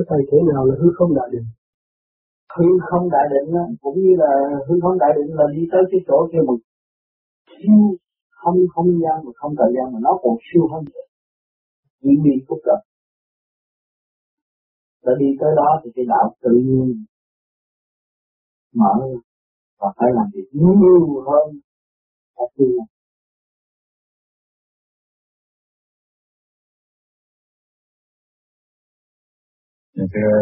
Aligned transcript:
cái 0.00 0.06
thầy 0.10 0.22
thể 0.30 0.38
nào 0.52 0.62
là 0.68 0.74
hư 0.80 0.88
không 0.98 1.14
đại 1.18 1.28
định. 1.32 1.46
Hư 2.56 2.68
không 2.90 3.10
đại 3.10 3.26
định 3.32 3.54
đó, 3.54 3.64
cũng 3.80 3.98
như 4.04 4.12
là 4.22 4.32
hư 4.66 4.74
không 4.82 4.98
đại 4.98 5.12
định 5.16 5.30
là 5.38 5.44
đi 5.56 5.62
tới 5.72 5.82
cái 5.90 6.00
chỗ 6.08 6.28
kia 6.32 6.42
một 6.46 6.58
siêu 7.52 7.80
không 8.30 8.56
không 8.74 8.90
gian 9.02 9.16
mà 9.24 9.32
không 9.34 9.54
thời 9.58 9.70
gian 9.76 9.86
mà 9.92 9.98
nó 10.06 10.12
còn 10.22 10.34
siêu 10.46 10.64
hơn 10.72 10.84
diễn 12.02 12.22
biến 12.24 12.38
phức 12.48 12.58
tạp. 12.66 12.80
Đã 15.04 15.12
đi 15.18 15.26
tới 15.40 15.50
đó 15.56 15.68
thì 15.84 15.90
cái 15.94 16.04
đạo 16.08 16.34
tự 16.42 16.50
nhiên 16.66 17.04
mở 18.74 18.94
và 19.78 19.88
phải 19.96 20.10
làm 20.16 20.26
việc 20.34 20.48
nhiều 20.52 21.22
hơn 21.28 21.60
các 22.36 22.50
thứ 22.58 22.68
Dạ 30.00 30.06
thưa, 30.14 30.36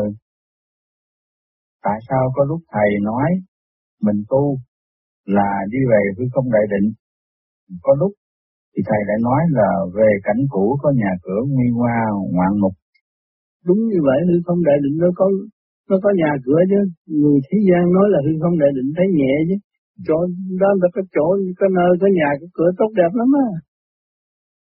tại 1.87 1.99
sao 2.09 2.23
có 2.35 2.43
lúc 2.51 2.61
Thầy 2.73 2.91
nói 3.09 3.29
mình 4.07 4.21
tu 4.31 4.45
là 5.37 5.51
đi 5.73 5.81
về 5.91 6.03
hư 6.17 6.25
không 6.35 6.49
đại 6.55 6.67
định, 6.73 6.87
có 7.83 7.93
lúc 8.01 8.13
thì 8.73 8.81
Thầy 8.89 9.01
lại 9.09 9.19
nói 9.29 9.43
là 9.59 9.71
về 9.97 10.11
cảnh 10.27 10.43
cũ 10.53 10.65
có 10.83 10.89
nhà 11.03 11.13
cửa 11.25 11.41
nguy 11.55 11.69
hoa 11.79 11.99
ngoạn 12.35 12.53
mục. 12.63 12.75
Đúng 13.67 13.81
như 13.91 14.01
vậy, 14.09 14.19
hư 14.29 14.37
không 14.47 14.61
đại 14.69 14.79
định 14.85 14.97
nó 15.03 15.09
có 15.19 15.27
nó 15.89 15.97
có 16.05 16.11
nhà 16.21 16.33
cửa 16.45 16.61
chứ, 16.71 16.81
người 17.21 17.39
thế 17.47 17.59
gian 17.69 17.83
nói 17.97 18.07
là 18.13 18.19
hư 18.27 18.33
không 18.43 18.59
đại 18.63 18.71
định 18.79 18.91
thấy 18.97 19.07
nhẹ 19.19 19.35
chứ, 19.49 19.57
chỗ 20.07 20.19
đó 20.63 20.71
là 20.81 20.89
cái 20.95 21.05
chỗ, 21.15 21.27
cái 21.61 21.69
nơi, 21.79 21.91
có 22.01 22.07
nhà, 22.19 22.29
cái 22.41 22.49
cửa 22.57 22.71
tốt 22.79 22.91
đẹp 23.01 23.13
lắm 23.21 23.29
á. 23.45 23.47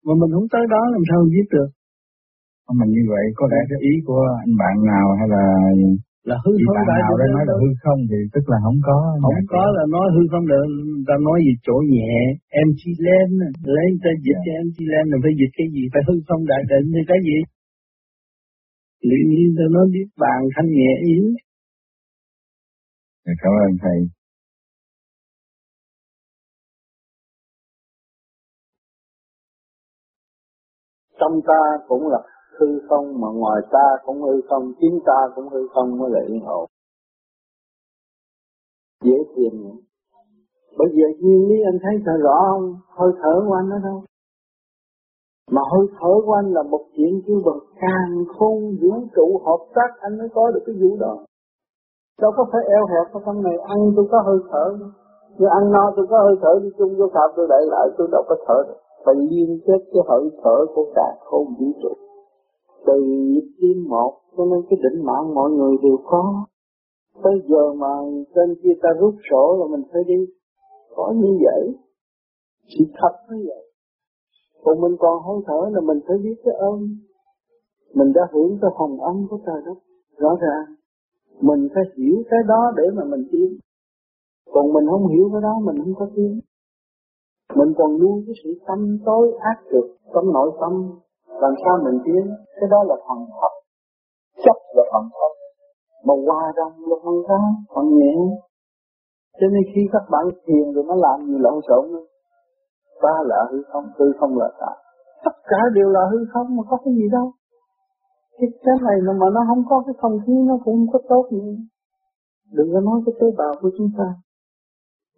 Mà 0.04 0.12
mình 0.20 0.30
không 0.34 0.48
tới 0.52 0.64
đó 0.74 0.82
làm 0.94 1.02
sao 1.08 1.18
mình 1.22 1.32
biết 1.36 1.48
được. 1.56 1.70
Mà 2.74 2.84
như 2.94 3.02
vậy 3.12 3.24
có 3.38 3.44
lẽ 3.52 3.60
cái 3.70 3.78
ý 3.90 3.92
của 4.06 4.22
anh 4.44 4.54
bạn 4.62 4.76
nào 4.92 5.06
hay 5.18 5.28
là 5.34 5.44
là 6.28 6.36
hư 6.44 6.52
không 6.64 6.76
đại 6.90 7.00
nào 7.02 7.12
đây 7.20 7.28
nói 7.36 7.44
là 7.50 7.54
hư 7.62 7.70
không 7.82 8.00
thì 8.10 8.18
tức 8.34 8.44
là 8.52 8.58
không 8.64 8.78
có. 8.88 8.98
Không 9.22 9.46
có 9.54 9.62
là 9.76 9.84
nói 9.94 10.06
hư 10.14 10.22
không 10.32 10.46
được. 10.52 10.66
Ta 11.08 11.14
nói 11.26 11.38
gì 11.46 11.52
chỗ 11.66 11.76
nhẹ 11.94 12.14
em 12.60 12.68
chi 12.78 12.90
lên 13.06 13.28
lấy 13.74 13.86
ta 14.02 14.10
dịch 14.24 14.40
cho 14.44 14.52
em 14.60 14.66
chi 14.74 14.84
lên 14.92 15.04
là 15.10 15.16
phải 15.22 15.32
dịch 15.40 15.52
cái 15.58 15.68
gì? 15.74 15.82
Phải 15.92 16.02
hư 16.08 16.14
không 16.28 16.42
đại 16.52 16.62
định 16.70 16.86
thì 16.94 17.02
cái 17.10 17.18
gì? 17.28 17.38
Tự 19.02 19.18
nhiên 19.30 19.48
ta 19.58 19.64
nói 19.74 19.86
biết 19.94 20.08
bàn 20.22 20.40
thanh 20.54 20.68
nhẹ 20.78 20.92
yếu 21.10 21.24
dạ, 23.24 23.32
cảm 23.42 23.52
ơn 23.64 23.72
thầy. 23.82 23.98
Trong 31.20 31.34
ta 31.48 31.60
cũng 31.88 32.02
là 32.12 32.18
hư 32.60 32.66
không 32.88 33.20
mà 33.20 33.28
ngoài 33.34 33.62
ta 33.72 33.86
cũng 34.04 34.22
hư 34.22 34.40
không, 34.48 34.72
chính 34.80 34.98
ta 35.06 35.20
cũng 35.34 35.48
hư 35.48 35.68
không 35.74 35.98
mới 35.98 36.10
là 36.10 36.20
yên 36.28 36.42
ổn. 36.44 36.66
Dễ 39.04 39.16
thiền 39.36 39.52
bây 40.78 40.88
giờ 40.96 41.06
duyên 41.20 41.48
lý 41.48 41.56
anh 41.70 41.78
thấy 41.82 41.94
thở 42.06 42.12
rõ 42.22 42.38
không? 42.50 42.76
Hơi 42.88 43.12
thở 43.22 43.44
của 43.46 43.54
anh 43.54 43.70
ở 43.70 43.78
đâu 43.84 44.02
mà 45.50 45.62
hơi 45.72 45.86
thở 45.98 46.12
của 46.26 46.32
anh 46.32 46.48
là 46.52 46.62
một 46.62 46.84
chuyện 46.96 47.20
kêu 47.26 47.40
bằng 47.46 47.58
càng 47.80 48.24
khôn 48.38 48.76
vũ 48.80 48.92
trụ 49.16 49.40
hợp 49.46 49.62
tác, 49.74 49.90
anh 50.00 50.18
mới 50.18 50.28
có 50.34 50.50
được 50.50 50.62
cái 50.66 50.74
vũ 50.80 50.96
đó. 51.00 51.14
Đâu 52.22 52.32
có 52.36 52.46
phải 52.52 52.62
eo 52.76 52.86
hẹp 52.86 53.12
ở 53.12 53.20
trong 53.26 53.42
này 53.42 53.56
ăn 53.58 53.78
tôi 53.96 54.06
có 54.10 54.22
hơi 54.26 54.38
thở. 54.50 54.66
Nhưng 55.38 55.50
ăn 55.50 55.72
no 55.72 55.92
tôi 55.96 56.06
có 56.10 56.18
hơi 56.22 56.36
thở, 56.42 56.60
đi 56.62 56.68
chung 56.78 56.96
vô 56.98 57.06
sạp 57.14 57.30
tôi 57.36 57.46
đẩy 57.48 57.64
lại, 57.66 57.88
tôi 57.98 58.08
đâu 58.12 58.22
có 58.28 58.36
thở 58.46 58.58
được. 58.68 58.78
Phải 59.04 59.14
liên 59.14 59.60
kết 59.66 59.80
cái 59.92 60.02
hơi 60.08 60.30
thở 60.42 60.56
của 60.74 60.86
cả 60.94 61.14
khôn 61.20 61.46
vũ 61.58 61.66
trụ 61.82 61.94
từ 62.86 63.04
tim 63.60 63.88
một, 63.88 64.20
cho 64.36 64.44
nên 64.44 64.60
cái 64.70 64.78
định 64.82 65.04
mạng 65.04 65.34
mọi 65.34 65.50
người 65.50 65.76
đều 65.82 65.96
có. 66.04 66.46
Tới 67.22 67.34
giờ 67.48 67.72
mà 67.72 67.92
trên 68.34 68.54
kia 68.62 68.74
ta 68.82 68.88
rút 69.00 69.14
sổ 69.30 69.56
là 69.60 69.76
mình 69.76 69.86
phải 69.92 70.02
đi. 70.06 70.26
Có 70.96 71.14
như 71.16 71.38
vậy. 71.44 71.74
Sự 72.78 72.84
thật 73.00 73.14
như 73.30 73.44
vậy. 73.48 73.70
Còn 74.64 74.80
mình 74.80 74.96
còn 74.98 75.22
hơi 75.22 75.36
thở 75.46 75.70
là 75.72 75.80
mình 75.80 76.00
phải 76.08 76.16
biết 76.18 76.34
cái 76.44 76.54
ơn. 76.54 76.88
Mình 77.94 78.12
đã 78.12 78.22
hưởng 78.32 78.58
cái 78.62 78.70
hồng 78.74 79.00
ân 79.00 79.26
của 79.30 79.38
trời 79.46 79.62
đất. 79.66 79.78
Rõ 80.18 80.36
ràng, 80.40 80.74
mình 81.40 81.68
phải 81.74 81.84
hiểu 81.96 82.22
cái 82.30 82.40
đó 82.48 82.72
để 82.76 82.82
mà 82.94 83.04
mình 83.04 83.28
tiến. 83.32 83.58
Còn 84.52 84.72
mình 84.72 84.84
không 84.90 85.08
hiểu 85.08 85.28
cái 85.32 85.42
đó, 85.42 85.54
mình 85.64 85.76
không 85.78 85.94
có 85.94 86.08
tiến. 86.16 86.40
Mình 87.54 87.72
còn 87.78 87.98
nuôi 87.98 88.24
cái 88.26 88.34
sự 88.44 88.60
tâm 88.66 88.98
tối 89.04 89.32
ác 89.40 89.62
cực 89.70 89.84
trong 90.14 90.32
nội 90.32 90.52
tâm 90.60 90.98
làm 91.42 91.54
sao 91.62 91.74
mình 91.84 91.98
tiến? 92.04 92.24
Cái 92.56 92.68
đó 92.70 92.80
là 92.88 92.96
phần 93.06 93.18
thật. 93.40 93.52
Chấp 94.44 94.58
là 94.76 94.82
phần 94.92 95.04
thật. 95.16 95.32
Mà 96.06 96.14
hòa 96.26 96.52
đồng 96.56 96.74
là 96.90 96.96
phần 97.04 97.16
khác 97.28 97.42
phần 97.74 97.86
nhẹ 97.98 98.14
cho 99.40 99.46
nên 99.52 99.62
khi 99.74 99.82
các 99.92 100.04
bạn 100.10 100.24
thiền 100.46 100.72
rồi 100.74 100.84
nó 100.88 100.94
làm 100.94 101.26
gì 101.26 101.36
lộn 101.38 101.58
xộn 101.68 101.84
ta 103.02 103.14
là 103.24 103.38
hư 103.50 103.62
không 103.72 103.84
hư 103.98 104.06
không 104.20 104.38
là 104.38 104.48
ta. 104.60 104.72
Tất 105.24 105.36
cả 105.50 105.60
đều 105.74 105.88
là 105.88 106.00
hư 106.12 106.18
không 106.32 106.56
mà 106.56 106.62
có 106.70 106.76
cái 106.84 106.94
gì 106.94 107.08
đâu. 107.12 107.32
Cái 108.38 108.48
cái 108.64 108.74
này 108.82 108.96
mà, 109.06 109.12
mà 109.12 109.26
nó 109.34 109.40
không 109.48 109.62
có 109.70 109.82
cái 109.86 109.94
không 110.00 110.18
khí 110.26 110.32
nó 110.48 110.54
cũng 110.64 110.76
không 110.76 110.86
có 110.92 110.98
tốt 111.08 111.24
nữa 111.30 111.54
đừng 112.52 112.68
có 112.72 112.80
nói 112.80 113.00
cái 113.06 113.14
tế 113.20 113.26
bào 113.38 113.54
của 113.60 113.70
chúng 113.78 113.90
ta. 113.98 114.08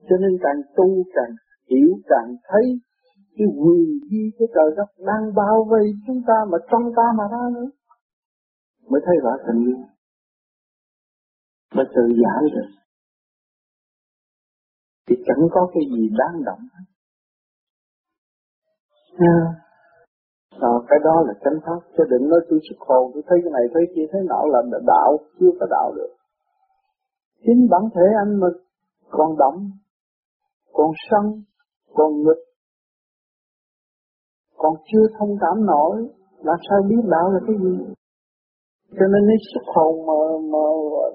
Cho 0.08 0.16
nên 0.20 0.38
càng 0.42 0.60
tu 0.76 0.86
càng 1.14 1.32
hiểu 1.70 1.90
càng 2.08 2.36
thấy 2.48 2.64
cái 3.38 3.46
quyền 3.46 3.88
di 4.10 4.30
của 4.38 4.46
trời 4.54 4.70
đất 4.76 4.90
đang 4.98 5.34
bao 5.34 5.66
vây 5.70 5.84
chúng 6.06 6.22
ta 6.26 6.34
mà 6.50 6.58
trong 6.70 6.92
ta 6.96 7.02
mà 7.18 7.24
ra 7.32 7.44
nữa 7.54 7.70
mới 8.90 9.00
thấy 9.06 9.16
rõ 9.22 9.30
tình 9.46 9.64
yêu 9.66 9.78
mới 11.74 11.86
tự 11.94 12.02
giải 12.22 12.42
được 12.54 12.78
thì 15.08 15.16
chẳng 15.26 15.48
có 15.50 15.70
cái 15.74 15.82
gì 15.92 16.08
đáng 16.18 16.44
động. 16.44 16.58
À, 19.18 19.36
à, 20.50 20.72
cái 20.88 20.98
đó 21.04 21.22
là 21.26 21.34
chánh 21.44 21.60
pháp 21.66 21.80
chứ 21.96 22.04
đừng 22.10 22.28
nói 22.28 22.40
tôi 22.50 22.58
xuất 22.68 22.78
hồn 22.88 23.10
tôi 23.14 23.22
thấy 23.26 23.38
cái 23.44 23.52
này 23.52 23.62
thấy 23.74 23.82
kia 23.94 24.06
thấy 24.12 24.22
nọ 24.28 24.42
là 24.46 24.78
đạo 24.86 25.18
chưa 25.40 25.50
có 25.60 25.66
đạo 25.70 25.92
được. 25.96 26.12
Chính 27.46 27.68
bản 27.70 27.82
thể 27.94 28.06
anh 28.24 28.40
mà 28.40 28.46
còn 29.10 29.36
động 29.38 29.70
còn 30.72 30.90
sân 31.10 31.42
còn 31.94 32.12
nghịch 32.16 32.47
còn 34.58 34.74
chưa 34.92 35.04
thông 35.18 35.36
cảm 35.40 35.66
nổi 35.66 36.08
làm 36.38 36.58
sao 36.68 36.78
biết 36.88 37.02
đạo 37.10 37.30
là 37.32 37.40
cái 37.46 37.56
gì. 37.62 37.94
Cho 38.90 39.06
nên 39.12 39.22
cái 39.28 39.36
xuất 39.52 39.64
hồn 39.74 40.06
mà 40.06 40.18
mà 40.52 40.64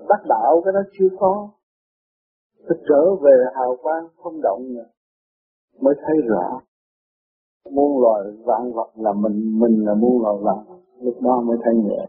đắc 0.09 0.22
đạo, 0.30 0.62
cái 0.66 0.74
đó 0.74 0.80
chưa 1.00 1.09
có. 1.20 1.50
Phải 2.68 2.78
trở 2.90 3.16
về 3.24 3.36
hào 3.56 3.76
quang 3.82 4.08
không 4.24 4.42
động 4.42 4.62
nữa, 4.74 4.86
mới 5.82 5.94
thấy 6.06 6.16
rõ. 6.30 6.59
Muôn 7.72 8.02
loài 8.02 8.22
vạn 8.46 8.72
vật 8.74 8.92
là 8.96 9.14
mình 9.14 9.59
mình 9.59 9.86
là 9.86 9.94
muôn 9.94 10.22
loài 10.22 10.36
vạn 10.42 10.66
vật. 10.68 10.82
Lúc 11.02 11.16
đó 11.22 11.42
mới 11.48 11.58
thấy 11.64 11.74
nhẹ. 11.76 12.06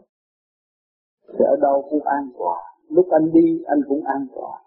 Thì 1.27 1.45
ở 1.45 1.55
đâu 1.61 1.87
cũng 1.89 2.01
an 2.03 2.29
toàn 2.37 2.75
lúc 2.89 3.05
anh 3.11 3.31
đi, 3.33 3.63
anh 3.65 3.79
cũng 3.87 4.03
an 4.03 4.27
toàn 4.35 4.61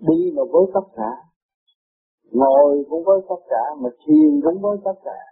đi 0.00 0.32
mà 0.36 0.42
với 0.52 0.62
tất 0.74 0.86
cả. 0.96 1.10
Ngồi 2.32 2.84
cũng 2.90 3.04
với 3.04 3.20
tất 3.28 3.42
cả, 3.48 3.64
mà 3.80 3.88
thiền 4.06 4.40
cũng 4.44 4.60
với 4.62 4.76
tất 4.84 5.00
cả 5.04 5.29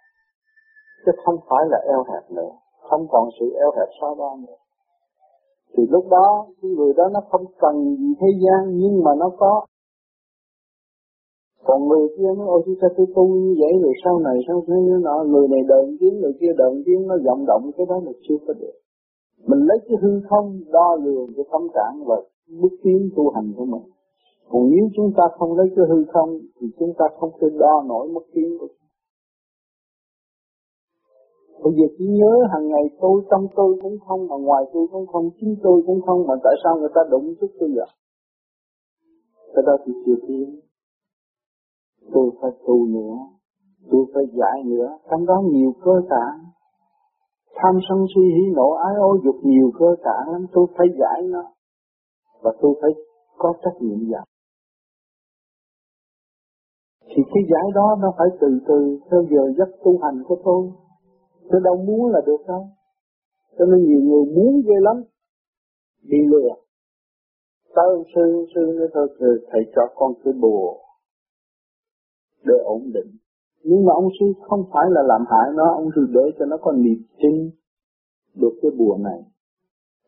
chứ 1.07 1.13
không 1.25 1.39
phải 1.49 1.65
là 1.71 1.79
eo 1.89 2.05
hẹp 2.13 2.31
nữa. 2.31 2.51
Không 2.91 3.07
còn 3.11 3.29
sự 3.41 3.47
eo 3.59 3.71
hẹp 3.77 3.89
so 4.01 4.15
đo 4.19 4.37
nữa. 4.47 4.59
Thì 5.77 5.83
lúc 5.91 6.05
đó, 6.11 6.47
cái 6.63 6.71
người 6.71 6.93
đó 6.97 7.09
nó 7.13 7.21
không 7.31 7.45
cần 7.59 7.97
gì 7.97 8.15
thế 8.21 8.27
gian, 8.43 8.77
nhưng 8.77 9.05
mà 9.05 9.11
nó 9.19 9.31
có. 9.39 9.67
Còn 11.65 11.89
người 11.89 12.09
kia 12.19 12.31
nó, 12.39 12.45
ôi 12.47 12.63
sao 12.81 12.91
tôi 12.97 13.07
tu 13.15 13.29
như 13.29 13.55
vậy, 13.61 13.73
rồi 13.83 13.93
sau 14.05 14.19
này 14.19 14.37
sao 14.49 14.63
thế 14.67 14.75
như 14.75 15.01
nọ. 15.03 15.25
Người 15.25 15.49
này 15.49 15.61
đợn 15.69 15.97
tiếng, 16.01 16.21
người 16.21 16.33
kia 16.41 16.53
đợn 16.57 16.83
tiếng, 16.87 17.07
nó 17.07 17.15
vọng 17.27 17.45
động, 17.47 17.71
cái 17.77 17.87
đó 17.89 18.01
là 18.05 18.13
chưa 18.29 18.37
có 18.47 18.53
được. 18.53 18.77
Mình 19.47 19.61
lấy 19.69 19.79
cái 19.89 19.97
hư 20.03 20.21
không, 20.31 20.61
đo 20.73 20.97
lường 21.05 21.27
cái 21.37 21.45
tâm 21.53 21.63
trạng 21.75 22.05
và 22.07 22.17
bước 22.61 22.73
tiến 22.83 23.11
tu 23.17 23.31
hành 23.31 23.53
của 23.57 23.65
mình. 23.65 23.83
Còn 24.51 24.63
nếu 24.71 24.89
chúng 24.97 25.13
ta 25.17 25.25
không 25.39 25.57
lấy 25.57 25.67
cái 25.77 25.85
hư 25.89 26.05
không, 26.13 26.39
thì 26.61 26.67
chúng 26.79 26.93
ta 26.99 27.05
không 27.19 27.31
thể 27.41 27.47
đo 27.59 27.83
nổi 27.89 28.09
mức 28.09 28.27
tiến 28.35 28.59
của 28.61 28.67
Bây 31.63 31.73
giờ 31.77 31.87
chỉ 31.99 32.05
nhớ 32.21 32.35
hàng 32.53 32.69
ngày 32.69 32.85
tôi 33.01 33.23
trong 33.31 33.47
tôi 33.57 33.79
cũng 33.83 33.99
không 34.07 34.29
mà 34.29 34.37
ngoài 34.37 34.65
tôi 34.73 34.87
cũng 34.93 35.07
không 35.07 35.31
chính 35.41 35.57
tôi 35.63 35.83
cũng 35.87 36.01
không 36.07 36.27
mà 36.27 36.35
tại 36.45 36.55
sao 36.65 36.79
người 36.79 36.89
ta 36.95 37.01
đụng 37.11 37.35
chút 37.41 37.51
tôi 37.61 37.71
vậy? 37.77 37.87
Cái 39.55 39.63
đó 39.67 39.77
thì 39.85 39.93
chưa 40.07 40.19
tiến. 40.29 40.61
Tôi 42.13 42.31
phải 42.41 42.51
tu 42.67 42.87
nữa, 42.87 43.17
tôi 43.91 44.05
phải 44.15 44.25
giải 44.33 44.63
nữa, 44.65 44.99
trong 45.11 45.27
đó 45.27 45.43
nhiều 45.53 45.73
cơ 45.85 45.93
tạng. 46.11 46.39
Tham 47.55 47.75
sân 47.89 47.99
si 48.15 48.21
hỉ 48.21 48.55
nộ 48.55 48.71
ái 48.71 48.95
ô 49.01 49.17
dục 49.25 49.37
nhiều 49.43 49.71
cơ 49.79 49.97
tạng 50.05 50.33
lắm, 50.33 50.47
tôi 50.53 50.67
phải 50.77 50.87
giải 51.01 51.23
nó. 51.29 51.43
Và 52.43 52.53
tôi 52.61 52.75
phải 52.81 52.91
có 53.39 53.55
trách 53.63 53.77
nhiệm 53.81 53.99
giải. 54.13 54.27
Thì 57.09 57.23
cái 57.35 57.43
giải 57.53 57.65
đó 57.75 57.97
nó 58.01 58.13
phải 58.19 58.29
từ 58.41 58.49
từ 58.69 58.99
theo 59.11 59.23
giờ 59.31 59.53
giấc 59.59 59.69
tu 59.85 59.99
hành 60.03 60.23
của 60.29 60.37
tôi 60.45 60.71
Tôi 61.51 61.61
đâu 61.65 61.77
muốn 61.77 62.13
là 62.13 62.21
được 62.27 62.47
đâu. 62.49 62.67
Cho 63.59 63.65
nên 63.65 63.85
nhiều 63.85 64.01
người 64.01 64.25
muốn 64.37 64.63
ghê 64.67 64.75
lắm. 64.81 65.03
đi 66.03 66.19
lừa 66.31 66.49
tới 67.75 67.87
ông 67.95 68.05
sư 68.15 68.47
sư 68.55 68.61
nói 68.79 68.89
thôi, 68.95 69.09
thầy 69.51 69.61
cho 69.77 69.83
con 69.95 70.13
cái 70.25 70.33
bùa 70.41 70.75
để 72.45 72.55
ổn 72.65 72.83
định 72.95 73.11
nhưng 73.63 73.85
mà 73.87 73.93
ông 73.93 74.09
sư 74.21 74.27
không 74.49 74.65
phải 74.73 74.87
là 74.91 75.03
làm 75.03 75.25
hại 75.31 75.49
nó, 75.55 75.73
ông 75.75 75.89
sư 75.95 76.07
để 76.15 76.21
cho 76.39 76.45
nó 76.45 76.57
có 76.57 76.73
niềm 76.73 77.03
tin 77.23 77.51
được 78.41 78.55
cái 78.63 78.71
bùa 78.79 78.97
này 79.01 79.21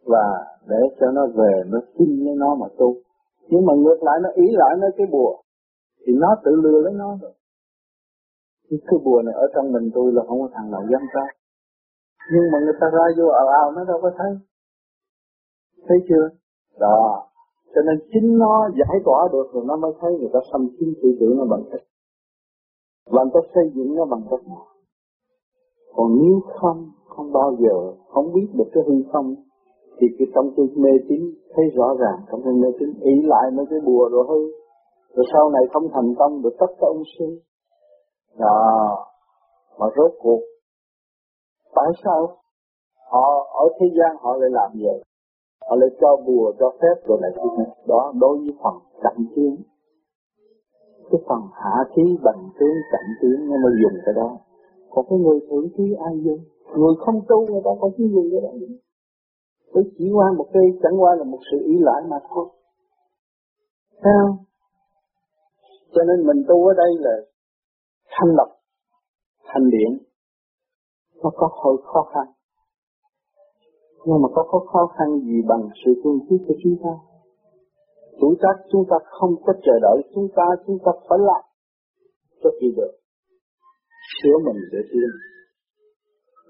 và 0.04 0.24
để 0.68 0.76
cho 1.00 1.10
nó 1.10 1.26
về, 1.26 1.62
nó 1.66 1.78
tin 1.98 2.24
với 2.24 2.34
nó 2.36 2.54
mà 2.54 2.66
tu 2.78 2.96
nhưng 3.48 3.66
mà 3.66 3.74
ngược 3.74 4.02
lại, 4.02 4.18
nó 4.22 4.30
ý 4.34 4.46
lại 4.50 4.76
nó 4.80 4.86
cái 4.96 5.06
bùa, 5.12 5.42
thì 6.06 6.12
nó 6.16 6.28
tự 6.44 6.50
lừa 6.62 6.80
lấy 6.80 6.92
nó 6.92 7.18
rồi 7.22 7.32
cái 8.88 8.98
bùa 9.04 9.22
này 9.22 9.34
ở 9.34 9.46
trong 9.54 9.72
mình 9.72 9.90
tôi 9.94 10.12
là 10.12 10.22
không 10.28 10.40
có 10.42 10.48
thằng 10.54 10.70
nào 10.70 10.82
dám 10.90 11.02
ra. 11.14 11.24
Nhưng 12.32 12.44
mà 12.52 12.58
người 12.64 12.76
ta 12.80 12.86
ra 12.96 13.04
vô 13.18 13.26
ào 13.42 13.48
ào, 13.60 13.72
nó 13.76 13.84
đâu 13.84 13.98
có 14.02 14.10
thấy. 14.18 14.32
Thấy 15.88 15.98
chưa? 16.08 16.24
Đó. 16.80 17.26
Cho 17.74 17.80
nên 17.86 17.96
chính 18.12 18.38
nó 18.38 18.68
giải 18.78 18.96
tỏa 19.04 19.28
được 19.32 19.46
rồi 19.52 19.64
nó 19.66 19.76
mới 19.76 19.92
thấy 20.00 20.12
người 20.18 20.30
ta 20.32 20.40
xâm 20.52 20.68
chiếm 20.78 20.88
tư 21.02 21.08
tưởng 21.20 21.36
nó 21.38 21.44
bằng 21.44 21.64
cách 21.72 21.84
và 23.10 23.22
người 23.22 23.32
ta 23.34 23.40
xây 23.54 23.64
dựng 23.74 23.94
nó 23.94 24.04
bằng 24.04 24.22
cách 24.30 24.48
nào 24.48 24.66
còn 25.94 26.08
nếu 26.22 26.40
không 26.60 26.90
không 27.08 27.32
bao 27.32 27.56
giờ, 27.58 27.76
không 28.08 28.32
biết 28.32 28.48
được 28.58 28.68
cái 28.72 28.84
hư 28.86 28.94
không, 29.12 29.34
thì 29.98 30.06
cái 30.18 30.26
trong 30.34 30.52
tôi 30.56 30.66
mê 30.76 30.90
tín 31.08 31.20
thấy 31.54 31.64
rõ 31.74 31.96
ràng, 32.00 32.18
trong 32.30 32.40
tôi 32.44 32.54
mê 32.54 32.68
tín 32.78 32.90
ý 33.00 33.12
lại 33.22 33.50
mấy 33.56 33.66
cái 33.70 33.78
bùa 33.86 34.08
rồi 34.12 34.24
hư. 34.28 34.40
Rồi 35.14 35.26
sau 35.32 35.50
này 35.50 35.62
không 35.72 35.88
thành 35.94 36.14
công 36.18 36.42
được 36.42 36.54
tất 36.60 36.66
cả 36.80 36.86
ông 36.86 37.02
sư 37.18 37.26
đó 38.38 39.06
mà 39.78 39.86
rốt 39.96 40.12
cuộc, 40.22 40.40
tại 41.74 41.86
sao 42.04 42.36
họ, 43.10 43.50
ở 43.52 43.68
thế 43.80 43.86
gian 43.98 44.16
họ 44.20 44.36
lại 44.36 44.50
làm 44.52 44.70
vậy? 44.82 45.02
Họ 45.68 45.76
lại 45.76 45.90
cho 46.00 46.16
bùa, 46.26 46.52
cho 46.58 46.70
phép 46.82 47.06
rồi 47.06 47.18
lại 47.22 47.30
thứ 47.34 47.64
đó, 47.86 48.12
đối 48.20 48.38
với 48.38 48.54
phần 48.62 48.74
cạnh 49.02 49.24
tiến. 49.36 49.56
cái 51.10 51.20
phần 51.28 51.40
hạ 51.52 51.84
khí 51.96 52.02
bằng 52.22 52.50
tướng 52.60 52.76
cạnh 52.92 53.08
tiến 53.22 53.48
nó 53.50 53.56
mới 53.62 53.72
dùng 53.82 54.00
cái 54.06 54.14
đó. 54.14 54.38
Còn 54.90 55.06
cái 55.10 55.18
người 55.18 55.40
thượng 55.50 55.68
khí 55.76 55.94
ai 56.04 56.20
dùng? 56.24 56.40
Người 56.76 56.94
không 56.98 57.20
tu, 57.28 57.46
người 57.46 57.62
ta 57.64 57.70
có 57.80 57.90
cái 57.98 58.08
gì 58.08 58.30
cái 58.32 58.40
đó. 58.40 58.50
Tôi 59.72 59.84
chỉ 59.98 60.10
qua 60.12 60.32
một 60.36 60.46
cái, 60.52 60.62
chẳng 60.82 61.02
qua 61.02 61.14
là 61.14 61.24
một 61.24 61.38
sự 61.52 61.58
ý 61.66 61.78
lại 61.78 62.02
mà 62.08 62.16
thôi. 62.28 62.46
Sao 64.02 64.36
cho 65.94 66.02
nên 66.04 66.26
mình 66.26 66.44
tu 66.48 66.66
ở 66.66 66.74
đây 66.74 66.90
là 66.98 67.16
thanh 68.10 68.30
lọc, 68.38 68.48
thanh 69.44 69.70
điển. 69.70 69.90
Nó 71.22 71.30
có 71.34 71.48
hơi 71.64 71.76
khó 71.84 72.02
khăn. 72.12 72.26
Nhưng 74.04 74.22
mà 74.22 74.28
có, 74.34 74.42
có 74.50 74.58
khó 74.72 74.86
khăn 74.98 75.08
gì 75.20 75.42
bằng 75.48 75.68
sự 75.84 75.90
tương 76.04 76.18
trí 76.26 76.36
của 76.48 76.54
chúng 76.62 76.76
ta? 76.82 76.92
Chủ 78.20 78.34
tác 78.42 78.54
chúng 78.72 78.84
ta 78.90 78.96
không 79.06 79.30
có 79.44 79.52
chờ 79.64 79.72
đợi 79.82 79.98
chúng 80.14 80.28
ta 80.36 80.42
chúng 80.66 80.78
ta 80.84 80.92
phải 81.08 81.18
làm 81.18 81.42
cho 82.42 82.50
kỳ 82.60 82.66
được. 82.76 82.92
Sửa 84.22 84.36
mình 84.44 84.56
để 84.72 84.78
tiến 84.92 85.10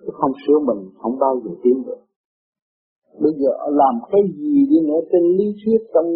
chứ 0.02 0.10
không 0.12 0.32
sửa 0.46 0.58
mình 0.68 0.80
không 1.00 1.18
bao 1.18 1.40
giờ 1.44 1.50
tiến 1.62 1.82
được. 1.86 2.00
Bây 3.22 3.32
giờ 3.40 3.50
làm 3.70 3.94
cái 4.12 4.20
gì 4.36 4.66
đi 4.70 4.78
nữa 4.88 5.00
trên 5.12 5.22
lý 5.38 5.46
thuyết 5.60 5.80
trong 5.94 6.08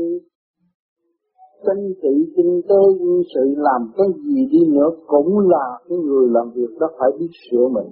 chính 1.67 1.85
trị 2.03 2.33
kinh 2.37 2.61
tế 2.69 2.81
quân 3.01 3.23
sự 3.35 3.45
làm 3.57 3.81
cái 3.97 4.07
gì 4.25 4.47
đi 4.51 4.59
nữa 4.77 4.91
cũng 5.07 5.39
là 5.49 5.79
cái 5.89 5.99
người 5.99 6.29
làm 6.31 6.51
việc 6.55 6.79
đó 6.81 6.87
phải 6.99 7.11
biết 7.19 7.31
sửa 7.51 7.69
mình. 7.69 7.89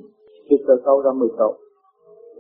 Thì 0.51 0.57
từ 0.67 0.75
câu 0.85 1.01
ra 1.01 1.13
mười 1.13 1.29
câu. 1.39 1.53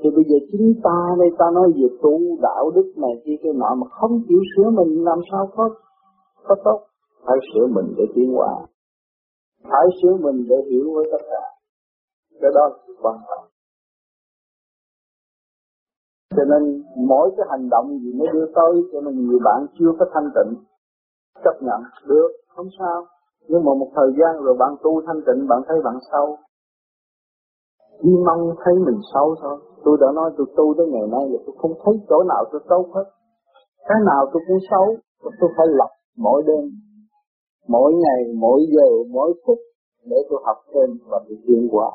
Thì 0.02 0.10
bây 0.10 0.24
giờ 0.28 0.36
chúng 0.52 0.74
ta 0.84 0.96
đây, 1.18 1.28
ta 1.38 1.46
nói 1.54 1.68
về 1.76 1.88
tu 2.02 2.18
đạo 2.42 2.70
đức 2.74 2.92
này 2.96 3.14
kia, 3.24 3.36
cái 3.42 3.52
nọ 3.52 3.74
mà 3.80 3.86
không 3.90 4.22
chịu 4.28 4.38
sửa 4.56 4.70
mình, 4.70 5.04
làm 5.04 5.18
sao 5.30 5.48
có 5.56 5.70
có 6.44 6.54
tốt? 6.64 6.80
Phải 7.26 7.36
sửa 7.54 7.66
mình 7.66 7.94
để 7.96 8.04
tiến 8.14 8.32
hóa. 8.32 8.66
Phải 9.62 9.86
sửa 10.02 10.16
mình 10.20 10.46
để 10.48 10.56
hiểu 10.70 10.92
với 10.94 11.04
tất 11.12 11.22
cả. 11.30 11.44
Cái 12.40 12.50
đó 12.54 12.68
là 12.68 12.94
quan 13.02 13.16
trọng. 13.28 13.48
Cho 16.36 16.44
nên 16.44 16.82
mỗi 17.08 17.30
cái 17.36 17.46
hành 17.50 17.68
động 17.70 17.98
gì 17.98 18.12
nó 18.14 18.32
đưa 18.32 18.46
tới, 18.46 18.72
cho 18.92 19.00
nên 19.00 19.14
nhiều 19.28 19.38
bạn 19.44 19.66
chưa 19.78 19.92
có 19.98 20.06
thanh 20.14 20.28
tịnh 20.34 20.71
chấp 21.44 21.56
nhận 21.60 21.80
được, 22.06 22.30
không 22.56 22.68
sao. 22.78 23.06
Nhưng 23.48 23.64
mà 23.64 23.74
một 23.74 23.90
thời 23.96 24.10
gian 24.18 24.44
rồi 24.44 24.54
bạn 24.58 24.72
tu 24.82 25.02
thanh 25.06 25.20
tịnh, 25.26 25.48
bạn 25.48 25.60
thấy 25.68 25.78
bạn 25.84 25.94
sâu 26.12 26.36
chỉ 28.02 28.10
mong 28.26 28.54
thấy 28.64 28.74
mình 28.86 29.00
sâu 29.14 29.34
thôi. 29.42 29.58
Tôi 29.84 29.96
đã 30.00 30.06
nói 30.14 30.30
tôi 30.36 30.46
tu 30.56 30.74
tới 30.76 30.86
ngày 30.92 31.06
nay 31.14 31.24
là 31.30 31.38
tôi 31.46 31.54
không 31.58 31.74
thấy 31.84 31.94
chỗ 32.08 32.22
nào 32.22 32.44
tôi 32.52 32.60
xấu 32.68 32.82
hết. 32.94 33.04
Cái 33.88 33.98
nào 34.06 34.26
tôi 34.32 34.42
cũng 34.48 34.58
xấu, 34.70 34.86
tôi 35.40 35.50
phải 35.56 35.66
lập 35.66 35.90
mỗi 36.16 36.42
đêm, 36.46 36.64
mỗi 37.68 37.92
ngày, 37.94 38.34
mỗi 38.36 38.60
giờ, 38.74 38.88
mỗi 39.10 39.32
phút 39.46 39.58
để 40.04 40.16
tôi 40.30 40.42
học 40.46 40.56
thêm 40.74 40.98
và 41.10 41.18
tôi 41.28 41.38
tiến 41.46 41.68
qua 41.70 41.90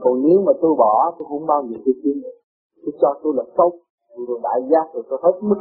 còn 0.00 0.22
nếu 0.22 0.38
mà 0.46 0.52
tôi 0.62 0.74
bỏ, 0.78 1.14
tôi 1.18 1.26
không 1.28 1.46
bao 1.46 1.62
giờ 1.68 1.76
tôi 1.84 1.94
tiến 2.02 2.20
được 2.22 2.38
tôi 2.82 2.92
cho 3.00 3.20
tôi 3.22 3.32
là 3.36 3.44
tốt, 3.56 3.72
tôi 4.26 4.40
đại 4.42 4.60
giác 4.70 4.94
rồi 4.94 5.02
tôi 5.10 5.18
hết 5.22 5.38
mức. 5.40 5.60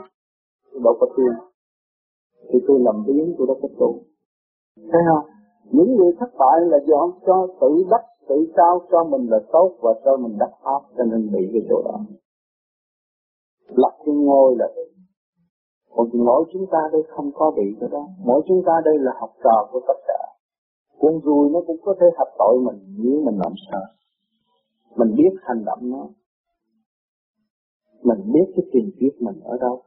Tôi 0.72 0.82
đâu 0.84 0.98
có 1.00 1.08
tiền 1.18 1.34
thì 2.50 2.60
tôi 2.68 2.80
làm 2.80 3.04
biến 3.08 3.36
tôi 3.38 3.48
đâu 3.48 3.60
có 3.62 3.68
tu 3.80 4.00
thấy 4.76 5.02
không? 5.10 5.26
Những 5.72 5.96
người 5.96 6.12
thất 6.20 6.30
bại 6.40 6.60
là 6.62 6.78
do 6.88 7.12
cho 7.26 7.48
tự 7.62 7.84
đắc 7.90 8.02
tự 8.28 8.36
cao 8.56 8.82
cho 8.92 9.04
mình 9.04 9.28
là 9.30 9.40
tốt 9.52 9.72
và 9.82 9.94
cho 10.06 10.18
mình 10.18 10.38
đắc 10.40 10.52
pháp 10.64 10.82
cho 10.98 11.04
nên 11.04 11.32
bị 11.32 11.50
cái 11.54 11.62
chỗ 11.70 11.82
đó. 11.86 12.00
Lập 13.68 13.98
cái 14.06 14.16
ngôi 14.16 14.56
là 14.60 14.68
còn 15.96 16.10
mỗi 16.14 16.44
chúng 16.54 16.66
ta 16.72 16.80
đây 16.92 17.04
không 17.08 17.32
có 17.34 17.52
bị 17.58 17.76
cái 17.80 17.90
đó. 17.92 18.08
Mỗi 18.26 18.42
chúng 18.48 18.64
ta 18.66 18.72
đây 18.86 19.00
là 19.00 19.12
học 19.20 19.30
trò 19.44 19.68
của 19.72 19.80
tất 19.88 20.00
cả. 20.08 20.20
Con 21.00 21.20
ruồi 21.20 21.50
nó 21.50 21.60
cũng 21.68 21.78
có 21.84 21.96
thể 22.00 22.08
học 22.18 22.28
tội 22.38 22.60
mình 22.66 22.96
nếu 22.98 23.22
mình 23.26 23.38
làm 23.44 23.54
sao. 23.72 23.82
Mình 24.96 25.16
biết 25.16 25.40
hành 25.42 25.66
động 25.66 25.80
nó. 25.82 26.08
Mình 28.04 28.32
biết 28.34 28.54
cái 28.56 28.66
tiền 28.74 28.92
kiếp 29.00 29.22
mình 29.22 29.40
ở 29.44 29.58
đâu 29.58 29.82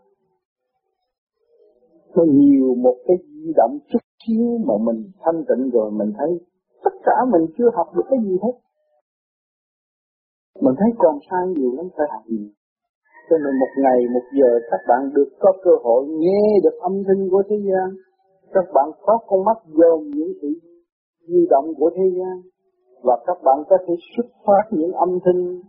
nó 2.15 2.25
nhiều 2.25 2.75
một 2.75 2.97
cái 3.07 3.17
di 3.31 3.53
động 3.57 3.79
chút 3.89 3.99
xíu 4.27 4.59
mà 4.67 4.75
mình 4.87 5.11
thanh 5.21 5.45
tịnh 5.49 5.71
rồi 5.71 5.91
mình 5.91 6.13
thấy 6.19 6.41
tất 6.85 6.95
cả 7.05 7.17
mình 7.33 7.45
chưa 7.59 7.71
học 7.75 7.87
được 7.97 8.07
cái 8.11 8.19
gì 8.25 8.39
hết. 8.43 8.55
Mình 10.61 10.75
thấy 10.79 10.91
còn 10.99 11.19
sai 11.31 11.45
nhiều 11.49 11.71
lắm, 11.77 11.87
phải 11.97 12.07
học 12.11 12.23
nhiều. 12.27 12.49
Cho 13.31 13.37
nên 13.39 13.53
một 13.61 13.73
ngày, 13.83 13.99
một 14.15 14.27
giờ 14.39 14.51
các 14.71 14.81
bạn 14.89 15.11
được 15.15 15.31
có 15.41 15.53
cơ 15.65 15.71
hội 15.85 16.07
nghe 16.09 16.43
được 16.65 16.77
âm 16.81 17.03
thanh 17.07 17.29
của 17.31 17.43
thế 17.49 17.57
gian. 17.69 17.89
Các 18.53 18.65
bạn 18.75 18.91
có 19.01 19.19
con 19.27 19.45
mắt 19.45 19.59
dòm 19.67 20.01
những 20.17 20.33
sự 20.43 20.49
di 21.29 21.47
động 21.51 21.75
của 21.79 21.91
thế 21.97 22.05
gian. 22.19 22.37
Và 23.03 23.19
các 23.27 23.39
bạn 23.45 23.59
có 23.69 23.77
thể 23.87 23.95
xuất 24.17 24.27
phát 24.47 24.65
những 24.71 24.93
âm 24.93 25.19
thanh 25.25 25.61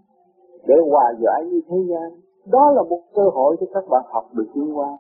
để 0.68 0.76
hòa 0.90 1.14
giải 1.24 1.46
như 1.52 1.62
thế 1.70 1.78
gian. 1.90 2.20
Đó 2.46 2.72
là 2.76 2.84
một 2.90 3.02
cơ 3.16 3.24
hội 3.34 3.56
cho 3.60 3.66
các 3.74 3.84
bạn 3.90 4.04
học 4.14 4.26
được 4.34 4.46
tiến 4.54 4.78
qua 4.78 4.98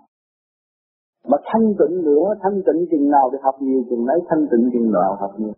mà 1.27 1.37
thanh 1.45 1.73
tịnh 1.79 2.03
nữa, 2.03 2.33
thanh 2.41 2.61
tịnh 2.65 2.85
chừng 2.91 3.09
nào 3.09 3.29
để 3.33 3.39
học 3.41 3.55
nhiều, 3.59 3.83
chừng 3.89 4.05
nấy 4.05 4.19
thanh 4.29 4.47
tịnh 4.51 4.69
chừng 4.73 4.91
nào 4.91 5.15
học 5.19 5.31
nhiều. 5.37 5.53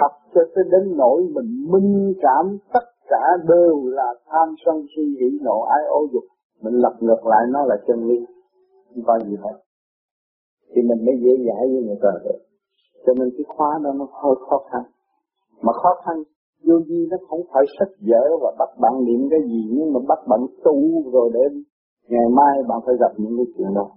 Học 0.00 0.12
cho 0.34 0.40
tới 0.54 0.64
đến 0.70 0.96
nỗi 0.96 1.22
mình 1.34 1.66
minh 1.70 2.14
cảm 2.20 2.58
tất 2.72 2.86
cả 3.08 3.24
đều 3.48 3.74
là 3.84 4.14
tham 4.26 4.54
sân 4.66 4.86
si 4.96 5.02
hỉ 5.20 5.38
nộ, 5.42 5.60
ái 5.60 5.82
ô 5.88 6.06
dục. 6.12 6.22
Mình 6.62 6.74
lật 6.74 6.94
ngược 7.00 7.26
lại 7.26 7.44
nó 7.50 7.64
là 7.64 7.76
chân 7.86 8.08
lý. 8.08 8.26
Không 8.94 9.04
có 9.06 9.18
gì 9.18 9.36
hết. 9.42 9.56
Thì 10.74 10.82
mình 10.82 11.04
mới 11.06 11.14
dễ 11.24 11.44
dãi 11.46 11.68
với 11.72 11.82
người 11.82 11.98
ta 12.02 12.08
được. 12.24 12.38
Cho 13.06 13.12
nên 13.18 13.30
cái 13.36 13.44
khóa 13.56 13.78
đó 13.84 13.92
nó 13.92 14.06
hơi 14.22 14.34
khó 14.48 14.58
khăn. 14.70 14.82
Mà 15.62 15.72
khó 15.72 15.90
khăn, 16.04 16.22
vô 16.64 16.74
vi 16.88 17.06
nó 17.10 17.16
không 17.28 17.40
phải 17.52 17.64
sách 17.78 17.92
vở 18.08 18.36
và 18.42 18.52
bắt 18.58 18.68
bạn 18.80 19.04
niệm 19.04 19.28
cái 19.30 19.40
gì, 19.48 19.62
nhưng 19.72 19.92
mà 19.92 20.00
bắt 20.08 20.18
bạn 20.28 20.40
tu 20.64 20.74
rồi 21.12 21.30
để 21.34 21.40
ngày 22.08 22.28
mai 22.36 22.62
bạn 22.68 22.78
phải 22.86 22.94
gặp 23.00 23.12
những 23.16 23.36
cái 23.36 23.46
chuyện 23.56 23.74
đó 23.74 23.90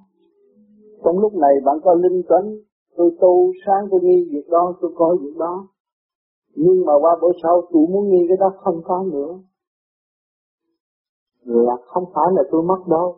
trong 1.04 1.20
lúc 1.20 1.34
này 1.34 1.54
bạn 1.66 1.78
có 1.84 1.94
linh 1.94 2.22
tấn, 2.30 2.64
tôi 2.98 3.12
tu 3.22 3.52
sáng 3.66 3.88
tôi 3.92 4.00
nghi 4.04 4.30
việc 4.32 4.50
đó, 4.50 4.74
tôi 4.82 4.92
coi 4.96 5.18
việc 5.18 5.38
đó. 5.38 5.68
Nhưng 6.56 6.86
mà 6.86 6.94
qua 7.02 7.18
bữa 7.22 7.32
sau, 7.44 7.62
tôi 7.72 7.88
muốn 7.90 8.10
nghi 8.10 8.25
cái 8.28 8.38
đó 8.40 8.54
không 8.64 8.82
có 8.84 9.04
nữa. 9.14 9.40
Là 11.46 11.75
không 11.86 12.04
phải 12.14 12.28
là 12.36 12.44
tôi 12.52 12.64
mất 12.64 12.88
đâu. 12.88 13.16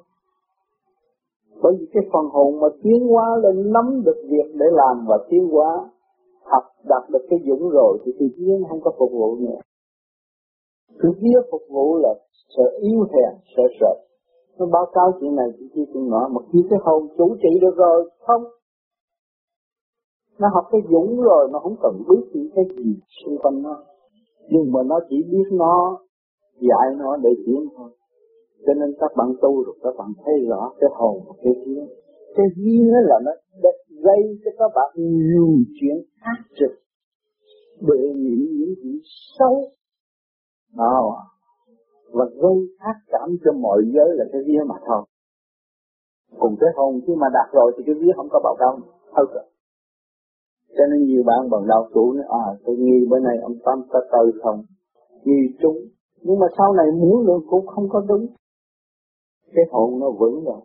Bởi 1.61 1.73
vì 1.79 1.85
cái 1.93 2.03
phần 2.13 2.25
hồn 2.31 2.59
mà 2.59 2.67
tiến 2.83 3.07
hóa 3.07 3.37
lên 3.43 3.71
nắm 3.71 4.01
được 4.05 4.21
việc 4.29 4.51
để 4.53 4.65
làm 4.71 5.05
và 5.07 5.17
tiến 5.29 5.47
hóa, 5.51 5.89
học 6.41 6.63
đạt 6.89 7.09
được 7.09 7.25
cái 7.29 7.39
dũng 7.47 7.69
rồi, 7.69 7.97
thì 8.05 8.11
tự 8.19 8.25
nhiên 8.37 8.63
không 8.69 8.79
có 8.83 8.91
phục 8.99 9.11
vụ 9.11 9.35
nữa. 9.35 9.59
Thứ 10.99 11.09
kia 11.21 11.39
phục 11.51 11.61
vụ 11.69 11.97
là 11.97 12.09
sợ 12.57 12.63
yếu 12.81 12.99
hèn, 12.99 13.39
sợ 13.55 13.63
sợ 13.79 14.06
nó 14.59 14.65
báo 14.65 14.85
cáo 14.93 15.11
chuyện 15.19 15.35
này, 15.35 15.47
chuyện 15.59 15.69
kia, 15.75 15.91
chuyện 15.93 16.09
nọ, 16.09 16.27
mà 16.27 16.41
khi 16.53 16.59
cái 16.69 16.79
hồn 16.83 17.07
chủ 17.17 17.35
trị 17.41 17.59
được 17.61 17.75
rồi, 17.77 18.09
không. 18.19 18.43
Nó 20.39 20.47
học 20.53 20.65
cái 20.71 20.81
dũng 20.91 21.21
rồi 21.21 21.49
nó 21.51 21.59
không 21.59 21.75
cần 21.81 22.03
biết 22.09 22.23
những 22.33 22.49
cái 22.55 22.65
gì 22.77 22.95
xung 23.25 23.37
quanh 23.37 23.61
nó. 23.61 23.83
Nhưng 24.49 24.71
mà 24.71 24.79
nó 24.83 24.99
chỉ 25.09 25.15
biết 25.31 25.47
nó, 25.51 25.99
dạy 26.59 26.87
nó 26.97 27.17
để 27.17 27.29
chuyển 27.45 27.61
thôi. 27.77 27.89
Cho 28.65 28.73
nên 28.73 28.93
các 28.99 29.11
bạn 29.17 29.33
tu 29.41 29.63
rồi, 29.63 29.75
các 29.83 29.95
bạn 29.97 30.07
thấy 30.25 30.33
rõ 30.49 30.71
cái 30.79 30.89
hồn 30.93 31.23
và 31.27 31.33
cái 31.43 31.53
vía 31.65 31.85
cái 32.37 32.47
vía 32.55 32.91
là 33.09 33.19
nó 33.25 33.31
gây 33.89 34.39
cho 34.45 34.51
các 34.59 34.71
bạn 34.75 34.91
nhiều 34.95 35.47
chuyện 35.81 35.97
ác 36.19 36.41
trực. 36.59 36.71
Để 37.81 38.13
những 38.15 38.45
những 38.59 38.73
chuyện 38.83 38.99
xấu. 39.39 39.71
Đó 40.77 41.15
và 42.11 42.25
gây 42.25 42.57
ác 42.77 42.97
cảm 43.07 43.37
cho 43.45 43.51
mọi 43.51 43.81
giới 43.93 44.09
là 44.13 44.25
cái 44.31 44.41
vía 44.47 44.59
mà 44.65 44.75
thôi. 44.87 45.05
Cùng 46.39 46.55
cái 46.59 46.69
hồn 46.75 46.99
khi 47.07 47.13
mà 47.15 47.27
đạt 47.33 47.53
rồi 47.53 47.73
thì 47.77 47.83
cái 47.85 47.95
vía 47.95 48.11
không 48.15 48.27
có 48.31 48.39
bảo 48.43 48.55
công, 48.59 48.81
thôi 49.15 49.25
rồi 49.33 49.43
cho 50.77 50.83
nên 50.91 51.05
nhiều 51.05 51.23
bạn 51.23 51.49
bằng 51.49 51.67
đau 51.67 51.89
tủ 51.93 52.13
nói 52.13 52.25
à 52.29 52.45
tôi 52.65 52.75
nghi 52.75 53.05
bữa 53.09 53.19
nay 53.19 53.37
ông 53.41 53.55
Tâm 53.65 53.81
có 53.89 54.01
tới 54.11 54.31
không? 54.43 54.63
Nghi 55.23 55.55
trúng. 55.61 55.77
Nhưng 56.21 56.39
mà 56.39 56.47
sau 56.57 56.73
này 56.73 56.85
muốn 56.91 57.25
nữa 57.25 57.39
cũng 57.49 57.67
không 57.67 57.89
có 57.89 58.05
đúng. 58.07 58.27
Cái 59.53 59.65
hồn 59.71 59.99
nó 59.99 60.11
vững 60.11 60.45
rồi. 60.45 60.61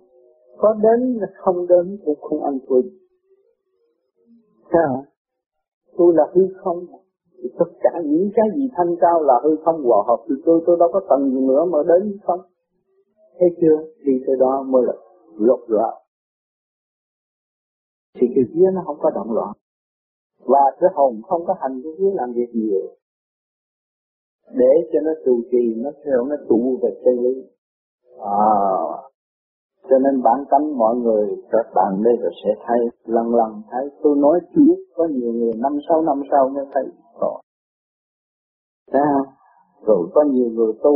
Có 0.56 0.74
đến 0.82 1.20
không 1.36 1.66
đến 1.66 1.98
cũng 2.04 2.20
không 2.20 2.42
ăn 2.42 2.58
thua 2.68 2.80
sao? 4.72 5.04
Tôi 5.96 6.14
là 6.16 6.24
hư 6.34 6.42
không 6.64 6.86
thì 7.42 7.48
tất 7.58 7.70
cả 7.80 7.90
những 8.04 8.30
cái 8.34 8.46
gì 8.56 8.68
thanh 8.76 8.96
cao 9.00 9.22
là 9.22 9.34
hư 9.44 9.56
không 9.64 9.82
hòa 9.84 10.04
hợp 10.06 10.24
thì 10.28 10.34
tôi 10.44 10.62
tôi 10.66 10.76
đâu 10.80 10.88
có 10.92 11.00
cần 11.08 11.30
gì 11.30 11.40
nữa 11.40 11.64
mà 11.64 11.78
đến 11.88 12.18
không? 12.24 12.40
Thấy 13.38 13.48
chưa? 13.60 13.76
Đi 14.04 14.12
tới 14.26 14.36
đó 14.38 14.62
mới 14.62 14.82
là 14.86 14.92
lột 15.38 15.60
loạn 15.66 16.02
thì 18.22 18.28
cái 18.34 18.44
kia 18.54 18.68
nó 18.74 18.82
không 18.86 18.98
có 19.00 19.10
động 19.10 19.32
loạn. 19.32 19.52
Và 20.38 20.60
cái 20.80 20.90
hồn 20.94 21.20
không 21.28 21.44
có 21.46 21.54
hành 21.60 21.80
cái 21.82 21.92
vía 21.98 22.10
làm 22.14 22.32
việc 22.32 22.50
nhiều. 22.52 22.96
Để 24.50 24.72
cho 24.92 25.00
nó 25.04 25.10
trụ 25.24 25.40
trì 25.50 25.74
nó 25.76 25.90
theo 26.04 26.24
nó 26.24 26.36
tụ 26.48 26.78
về 26.82 27.00
chân 27.04 27.14
lý. 27.22 27.34
À, 28.18 28.38
cho 29.88 29.98
nên 29.98 30.22
bản 30.22 30.44
tánh 30.50 30.78
mọi 30.78 30.96
người, 30.96 31.26
các 31.50 31.66
bạn 31.74 32.02
đây 32.04 32.14
rồi 32.22 32.32
sẽ 32.44 32.50
thấy, 32.66 32.78
lần 33.04 33.34
lần 33.34 33.62
thấy. 33.70 33.90
Tôi 34.02 34.16
nói 34.16 34.40
trước 34.54 34.76
có 34.96 35.04
nhiều 35.04 35.32
người, 35.32 35.52
năm 35.56 35.78
sáu 35.88 36.02
năm 36.02 36.22
sau 36.30 36.48
mới 36.48 36.64
thấy. 36.74 36.84
Ờ. 37.14 37.28
Rồi 37.28 37.40
Thấy 38.92 39.02
không? 39.12 39.34
Rồi 39.86 40.08
có 40.14 40.22
nhiều 40.22 40.50
người 40.50 40.72
tu 40.82 40.94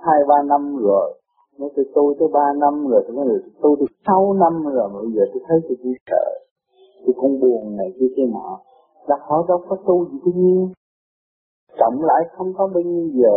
hai, 0.00 0.18
ba 0.28 0.42
năm 0.42 0.76
rồi. 0.76 1.20
Nói 1.58 1.70
tôi 1.76 1.84
tu 1.94 2.14
tới 2.18 2.28
ba 2.32 2.52
năm 2.60 2.86
rồi, 2.88 3.02
Tôi 3.06 3.16
nói 3.16 3.26
tu 3.62 3.76
được 3.76 3.92
sáu 4.06 4.32
năm 4.32 4.64
rồi. 4.64 4.88
Mọi 4.92 5.02
bây 5.02 5.12
giờ 5.12 5.22
tôi 5.32 5.42
thấy 5.48 5.58
tôi 5.68 5.76
chỉ 5.82 5.90
sợ 6.10 6.24
Tôi 7.06 7.14
cũng 7.16 7.40
buồn 7.40 7.76
này 7.76 7.92
kia 8.00 8.06
kia 8.16 8.26
nọ 8.32 8.58
Là 9.06 9.16
họ 9.20 9.44
đâu 9.48 9.62
có 9.68 9.76
tu 9.86 10.04
gì 10.04 10.18
bao 10.24 10.32
nhiêu 10.34 10.68
cộng 11.78 12.02
lại 12.02 12.22
không 12.36 12.52
có 12.56 12.66
bao 12.74 12.82
nhiêu 12.82 13.08
giờ. 13.14 13.36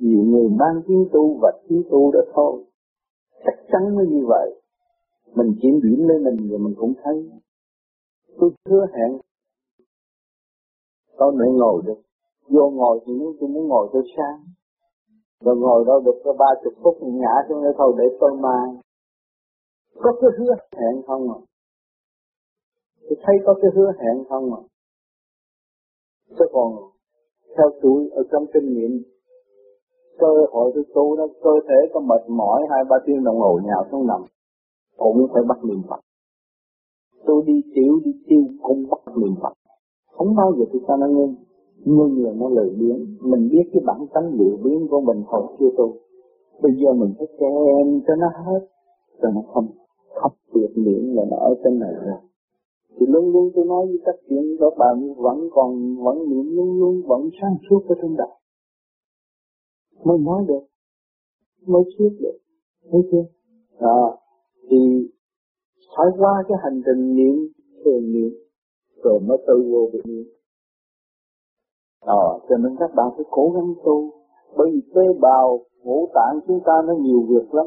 Nhiều 0.00 0.22
người 0.24 0.48
mang 0.48 0.82
tiếng 0.86 1.04
tu 1.12 1.38
và 1.42 1.52
tiếng 1.68 1.82
tu 1.90 2.10
đó 2.12 2.20
thôi. 2.34 2.64
Chắc 3.44 3.54
chắn 3.72 3.82
nó 3.96 4.02
như 4.08 4.26
vậy. 4.28 4.62
Mình 5.34 5.54
kiểm 5.62 5.80
điểm 5.82 6.08
lên 6.08 6.24
mình 6.24 6.50
rồi 6.50 6.58
mình 6.58 6.74
cũng 6.78 6.94
thấy. 7.02 7.30
Tôi 8.38 8.50
hứa 8.68 8.86
hẹn. 8.94 9.20
Tôi 11.18 11.32
nữa 11.34 11.52
ngồi 11.52 11.82
được. 11.86 12.00
Vô 12.48 12.70
ngồi 12.70 13.00
thì 13.06 13.12
muốn, 13.12 13.36
tôi 13.40 13.48
muốn 13.48 13.68
ngồi 13.68 13.88
tôi 13.92 14.02
sáng. 14.16 14.44
Rồi 15.40 15.56
ngồi 15.56 15.84
đó 15.86 16.00
được 16.04 16.20
có 16.24 16.32
ba 16.38 16.46
chục 16.64 16.72
phút 16.82 16.96
ngã 17.02 17.34
xuống 17.48 17.62
đây 17.64 17.72
thôi 17.78 17.94
để 17.98 18.04
tôi 18.20 18.32
mai. 18.36 18.68
Có 19.94 20.12
cái 20.20 20.30
hứa 20.38 20.54
hẹn 20.72 21.02
không 21.06 21.32
à 21.32 21.40
tôi 23.10 23.18
thấy 23.22 23.36
có 23.46 23.54
cái 23.62 23.70
hứa 23.74 23.92
hẹn 23.98 24.24
không 24.28 24.54
à 24.54 24.60
chứ 26.38 26.44
còn 26.52 26.72
theo 27.56 27.70
tôi 27.82 28.08
ở 28.12 28.22
trong 28.32 28.46
kinh 28.54 28.74
nghiệm 28.74 29.02
cơ 30.20 30.26
hội 30.52 30.72
tôi 30.74 30.84
tu 30.94 31.16
đó, 31.16 31.26
cơ 31.42 31.50
thể 31.68 31.88
có 31.92 32.00
mệt 32.00 32.22
mỏi, 32.28 32.62
hai, 32.70 32.84
ba 32.90 32.96
tiếng 33.06 33.24
đồng 33.24 33.38
hồ 33.38 33.60
nhào 33.64 33.84
xuống 33.90 34.06
nằm, 34.06 34.20
cũng 34.96 35.26
phải 35.32 35.42
bắt 35.48 35.58
niệm 35.64 35.82
phật. 35.88 36.00
Tôi 37.26 37.42
đi 37.46 37.62
tiểu, 37.74 38.00
đi 38.04 38.12
tiêu 38.28 38.42
cũng 38.62 38.84
bắt 38.90 39.16
niệm 39.16 39.34
phật. 39.42 39.52
Không 40.12 40.34
bao 40.36 40.52
giờ 40.58 40.64
tôi 40.72 40.82
cho 40.88 40.96
nó 40.96 41.06
ngưng 41.06 41.34
nhưng 41.84 42.24
là 42.24 42.32
nó 42.40 42.48
lười 42.48 42.70
biến. 42.78 43.16
Mình 43.20 43.48
biết 43.52 43.70
cái 43.72 43.82
bản 43.86 44.06
tánh 44.14 44.32
lười 44.38 44.56
biến 44.64 44.88
của 44.90 45.00
mình 45.00 45.22
hồi 45.26 45.42
chưa 45.58 45.70
tu 45.76 45.94
bây 46.62 46.72
giờ 46.72 46.92
mình 46.92 47.12
phải 47.18 47.26
kèm 47.38 48.00
cho 48.06 48.14
nó 48.16 48.26
hết 48.44 48.60
rồi 49.20 49.32
nó 49.34 49.42
không 49.52 49.66
khóc 50.14 50.32
tuyệt 50.54 50.70
miệng 50.74 51.16
là 51.16 51.24
nó 51.30 51.36
ở 51.36 51.54
trên 51.64 51.78
này 51.78 51.92
rồi. 52.06 52.18
Thì 52.96 53.06
luôn 53.06 53.32
luôn 53.32 53.50
tôi 53.54 53.64
nói 53.64 53.86
với 53.86 53.98
các 54.04 54.14
chuyện 54.28 54.56
các 54.60 54.72
bạn 54.78 55.14
vẫn 55.16 55.48
còn, 55.52 55.96
vẫn 56.04 56.28
niệm, 56.28 56.56
luôn 56.56 56.78
luôn 56.80 57.02
vẫn 57.06 57.28
sáng 57.40 57.54
suốt 57.70 57.80
ở 57.88 57.94
trong 58.02 58.16
đạo 58.16 58.36
mới 60.04 60.18
nói 60.18 60.44
được 60.48 60.64
mới 61.66 61.82
thuyết 61.98 62.10
được 62.20 62.38
thấy 62.92 63.00
chưa 63.12 63.24
à, 63.78 64.00
thì 64.70 65.10
phải 65.96 66.06
qua 66.18 66.42
cái 66.48 66.58
hành 66.62 66.82
trình 66.86 67.14
niệm 67.16 67.34
thường 67.84 68.12
niệm 68.12 68.32
rồi 69.04 69.20
mới 69.20 69.38
tự 69.46 69.54
vô 69.70 69.90
được 69.92 70.00
niệm 70.04 70.40
Ờ, 72.00 72.38
cho 72.48 72.56
nên 72.56 72.76
các 72.78 72.90
bạn 72.94 73.06
phải 73.16 73.24
cố 73.30 73.52
gắng 73.54 73.74
tu. 73.84 74.10
Bởi 74.56 74.68
vì 74.72 74.80
tế 74.94 75.02
bào, 75.20 75.58
ngũ 75.84 76.08
tạng 76.14 76.40
chúng 76.46 76.60
ta 76.66 76.72
nó 76.86 76.94
nhiều 76.94 77.20
việc 77.28 77.54
lắm. 77.54 77.66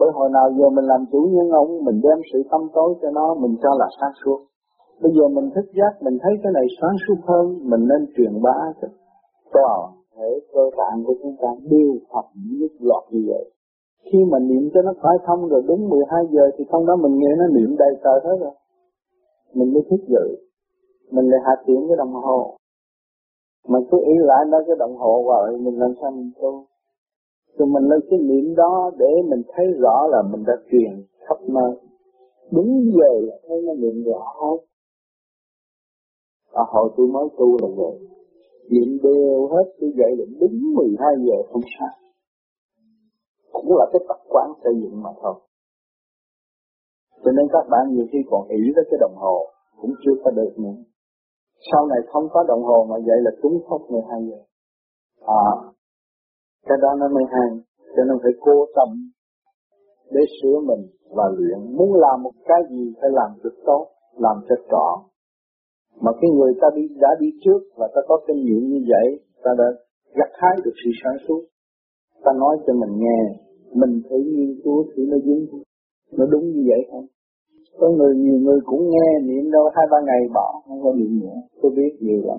Bởi 0.00 0.10
hồi 0.14 0.30
nào 0.32 0.50
giờ 0.58 0.70
mình 0.70 0.84
làm 0.84 1.04
chủ 1.12 1.28
nhân 1.32 1.50
ông, 1.50 1.84
mình 1.84 2.00
đem 2.02 2.18
sự 2.32 2.42
tâm 2.50 2.60
tối 2.74 2.94
cho 3.02 3.10
nó, 3.10 3.34
mình 3.34 3.56
cho 3.62 3.70
là 3.78 3.88
sáng 4.00 4.12
suốt. 4.24 4.38
Bây 5.02 5.12
giờ 5.16 5.28
mình 5.28 5.50
thức 5.54 5.64
giác, 5.74 6.02
mình 6.02 6.18
thấy 6.22 6.32
cái 6.42 6.52
này 6.52 6.66
sáng 6.80 6.96
suốt 7.06 7.14
hơn, 7.26 7.58
mình 7.70 7.88
nên 7.88 8.06
truyền 8.16 8.42
bá 8.42 8.72
cho 8.82 8.88
toàn 9.52 10.01
thể 10.16 10.40
cơ 10.52 10.70
tạng 10.76 11.04
của 11.04 11.14
chúng 11.22 11.36
ta 11.42 11.48
đều 11.70 11.92
học 12.08 12.24
nhất 12.34 12.72
loạt 12.80 13.04
như 13.10 13.24
vậy. 13.28 13.50
Khi 14.12 14.18
mà 14.30 14.38
niệm 14.38 14.70
cho 14.74 14.82
nó 14.82 14.92
phải 15.02 15.16
thông 15.26 15.48
rồi 15.48 15.62
đúng 15.66 15.88
12 15.88 16.24
giờ 16.30 16.50
thì 16.58 16.64
trong 16.72 16.86
đó 16.86 16.96
mình 16.96 17.18
nghe 17.18 17.36
nó 17.38 17.46
niệm 17.46 17.76
đầy 17.78 17.94
trời 18.04 18.20
hết 18.24 18.36
rồi. 18.40 18.54
Mình 19.54 19.72
mới 19.72 19.82
thức 19.90 20.00
dậy. 20.08 20.28
Mình 21.10 21.30
lại 21.30 21.40
hạ 21.44 21.52
chuyển 21.66 21.88
cái 21.88 21.96
đồng 21.96 22.12
hồ 22.12 22.56
mình 23.68 23.82
cứ 23.90 23.98
ý 24.06 24.12
lại 24.18 24.44
nó 24.48 24.58
cái 24.66 24.76
đồng 24.78 24.96
hồ 24.96 25.24
rồi 25.26 25.58
mình 25.58 25.78
làm 25.78 25.94
sao 26.00 26.10
mình 26.10 26.30
tu 26.40 26.64
rồi 27.58 27.68
mình 27.68 27.84
lấy 27.84 28.00
cái 28.10 28.18
niệm 28.18 28.54
đó 28.54 28.90
để 28.98 29.06
mình 29.28 29.42
thấy 29.54 29.66
rõ 29.78 30.06
là 30.10 30.22
mình 30.32 30.44
đã 30.46 30.54
truyền 30.70 31.06
khắp 31.28 31.36
nơi 31.48 31.72
đúng 32.50 32.90
giờ 32.94 33.20
là 33.20 33.36
thấy 33.48 33.62
nó 33.62 33.74
niệm 33.74 34.04
rõ 34.04 34.34
hết 34.40 34.56
à, 36.52 36.62
hồi 36.68 36.90
tôi 36.96 37.06
mới 37.06 37.28
tu 37.38 37.56
là 37.62 37.68
vậy 37.76 37.98
niệm 38.70 38.98
đều 39.02 39.48
hết, 39.52 39.66
tôi 39.80 39.90
dậy 39.98 40.12
là 40.18 40.24
đúng 40.40 40.56
12 40.74 41.14
giờ, 41.26 41.36
không 41.52 41.62
sao. 41.78 41.94
Cũng 43.52 43.76
là 43.78 43.86
cái 43.92 44.00
tập 44.08 44.20
quán 44.28 44.48
xây 44.64 44.72
dựng 44.82 45.02
mà 45.02 45.10
thôi. 45.22 45.34
Cho 47.24 47.30
nên 47.36 47.46
các 47.52 47.64
bạn 47.70 47.84
nhiều 47.90 48.06
khi 48.12 48.18
còn 48.30 48.48
ý 48.48 48.62
tới 48.76 48.84
cái 48.90 48.98
đồng 49.00 49.16
hồ, 49.16 49.46
cũng 49.80 49.94
chưa 50.04 50.16
có 50.24 50.30
được 50.30 50.52
nữa. 50.56 50.78
Sau 51.72 51.86
này 51.86 51.98
không 52.12 52.28
có 52.30 52.44
đồng 52.48 52.62
hồ 52.62 52.86
mà 52.90 52.96
vậy 53.06 53.18
là 53.24 53.30
trúng 53.42 53.58
khóc 53.68 53.80
12 53.90 54.20
giờ. 54.28 54.38
À 55.26 55.72
cái 56.68 56.78
đó 56.82 56.88
nó 57.00 57.08
mới 57.08 57.24
hay, 57.30 57.48
cho 57.96 58.02
nên 58.04 58.16
phải 58.22 58.32
cố 58.40 58.66
tâm 58.76 58.88
để 60.10 60.20
sửa 60.36 60.60
mình 60.68 60.82
và 61.16 61.24
luyện. 61.36 61.76
Muốn 61.76 61.94
làm 61.94 62.22
một 62.22 62.32
cái 62.44 62.60
gì 62.70 62.94
phải 63.00 63.10
làm 63.12 63.30
được 63.44 63.54
tốt, 63.66 63.86
làm 64.18 64.36
cho 64.48 64.54
trọn 64.70 65.11
mà 66.00 66.12
cái 66.20 66.30
người 66.30 66.52
ta 66.60 66.68
đi, 66.74 66.82
đã 67.00 67.08
đi 67.20 67.28
trước 67.44 67.60
và 67.76 67.88
ta 67.94 68.00
có 68.08 68.20
kinh 68.26 68.44
nghiệm 68.44 68.62
như 68.68 68.80
vậy, 68.88 69.20
ta 69.42 69.50
đã 69.58 69.64
gặt 70.14 70.30
hái 70.32 70.56
được 70.64 70.74
sự 70.84 70.90
sáng 71.04 71.16
suốt. 71.28 71.42
Ta 72.24 72.32
nói 72.38 72.56
cho 72.66 72.72
mình 72.72 72.98
nghe, 72.98 73.20
mình 73.74 74.02
thử 74.10 74.16
nghiên 74.16 74.60
cứu 74.64 74.84
thử 74.96 75.02
nó 75.10 75.16
đúng 75.24 75.62
nó 76.12 76.26
đúng 76.26 76.44
như 76.44 76.62
vậy 76.68 76.86
không? 76.90 77.06
Có 77.78 77.88
người, 77.88 78.16
nhiều 78.16 78.38
người 78.38 78.60
cũng 78.64 78.90
nghe, 78.90 79.18
niệm 79.22 79.50
đâu, 79.50 79.70
hai 79.74 79.86
ba 79.90 79.96
ngày 80.06 80.20
bỏ, 80.34 80.62
không 80.68 80.82
có 80.82 80.92
niệm 80.92 81.20
nữa. 81.20 81.36
Tôi 81.62 81.72
biết 81.76 81.96
nhiều 82.00 82.22
lắm. 82.24 82.38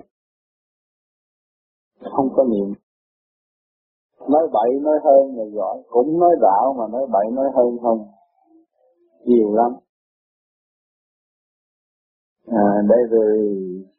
Không 2.16 2.28
có 2.36 2.44
niệm. 2.44 2.74
Nói 4.28 4.48
bậy, 4.52 4.80
nói 4.82 4.98
hơn 5.04 5.36
là 5.36 5.44
giỏi. 5.44 5.82
Cũng 5.88 6.18
nói 6.18 6.36
đạo 6.40 6.74
mà 6.78 6.84
nói 6.92 7.06
bậy, 7.12 7.26
nói 7.32 7.46
hơn 7.54 7.78
không? 7.82 7.98
Nhiều 9.24 9.54
lắm 9.54 9.72
à, 12.46 12.64
đây 12.88 13.02
rồi 13.10 13.38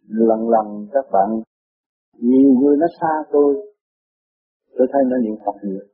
lần 0.07 0.49
lần 0.49 0.87
các 0.93 1.05
bạn 1.11 1.41
nhiều 2.19 2.51
người 2.59 2.77
nó 2.77 2.87
xa 3.01 3.23
tôi 3.31 3.75
tôi 4.77 4.87
thấy 4.93 5.01
nó 5.07 5.17
niệm 5.17 5.35
Phật 5.45 5.55
nhiều. 5.63 5.85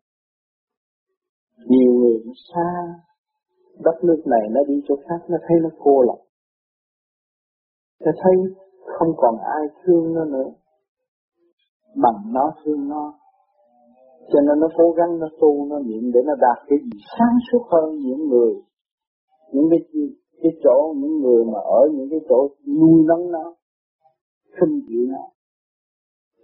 Nhiều 1.67 1.93
người 1.93 2.17
nó 2.25 2.33
xa 2.53 2.69
đất 3.79 4.03
nước 4.03 4.21
này 4.25 4.41
nó 4.51 4.61
đi 4.67 4.81
chỗ 4.87 4.95
khác 5.09 5.25
nó 5.29 5.37
thấy 5.47 5.57
nó 5.63 5.69
cô 5.79 6.01
lập. 6.01 6.21
Nó 8.05 8.11
thấy 8.23 8.33
không 8.97 9.13
còn 9.17 9.35
ai 9.37 9.63
thương 9.83 10.13
nó 10.13 10.25
nữa 10.25 10.49
bằng 11.95 12.33
nó 12.33 12.53
thương 12.63 12.89
nó. 12.89 13.13
Cho 14.33 14.41
nên 14.41 14.59
nó 14.59 14.67
cố 14.77 14.91
gắng 14.91 15.19
nó 15.19 15.27
tu 15.41 15.65
nó 15.65 15.79
niệm 15.79 16.11
để 16.13 16.19
nó 16.25 16.33
đạt 16.35 16.57
cái 16.67 16.79
gì 16.83 16.99
sáng 17.17 17.37
suốt 17.51 17.63
hơn 17.71 17.99
những 17.99 18.29
người 18.29 18.53
những 19.53 19.67
cái 19.69 19.79
cái 20.43 20.51
chỗ 20.63 20.93
những 20.97 21.21
người 21.21 21.45
mà 21.45 21.59
ở 21.59 21.81
những 21.93 22.07
cái 22.11 22.19
chỗ 22.29 22.49
nuôi 22.79 23.03
nấng 23.07 23.31
nó, 23.31 23.53
khinh 24.59 24.81
dị 24.87 25.07
nó, 25.09 25.23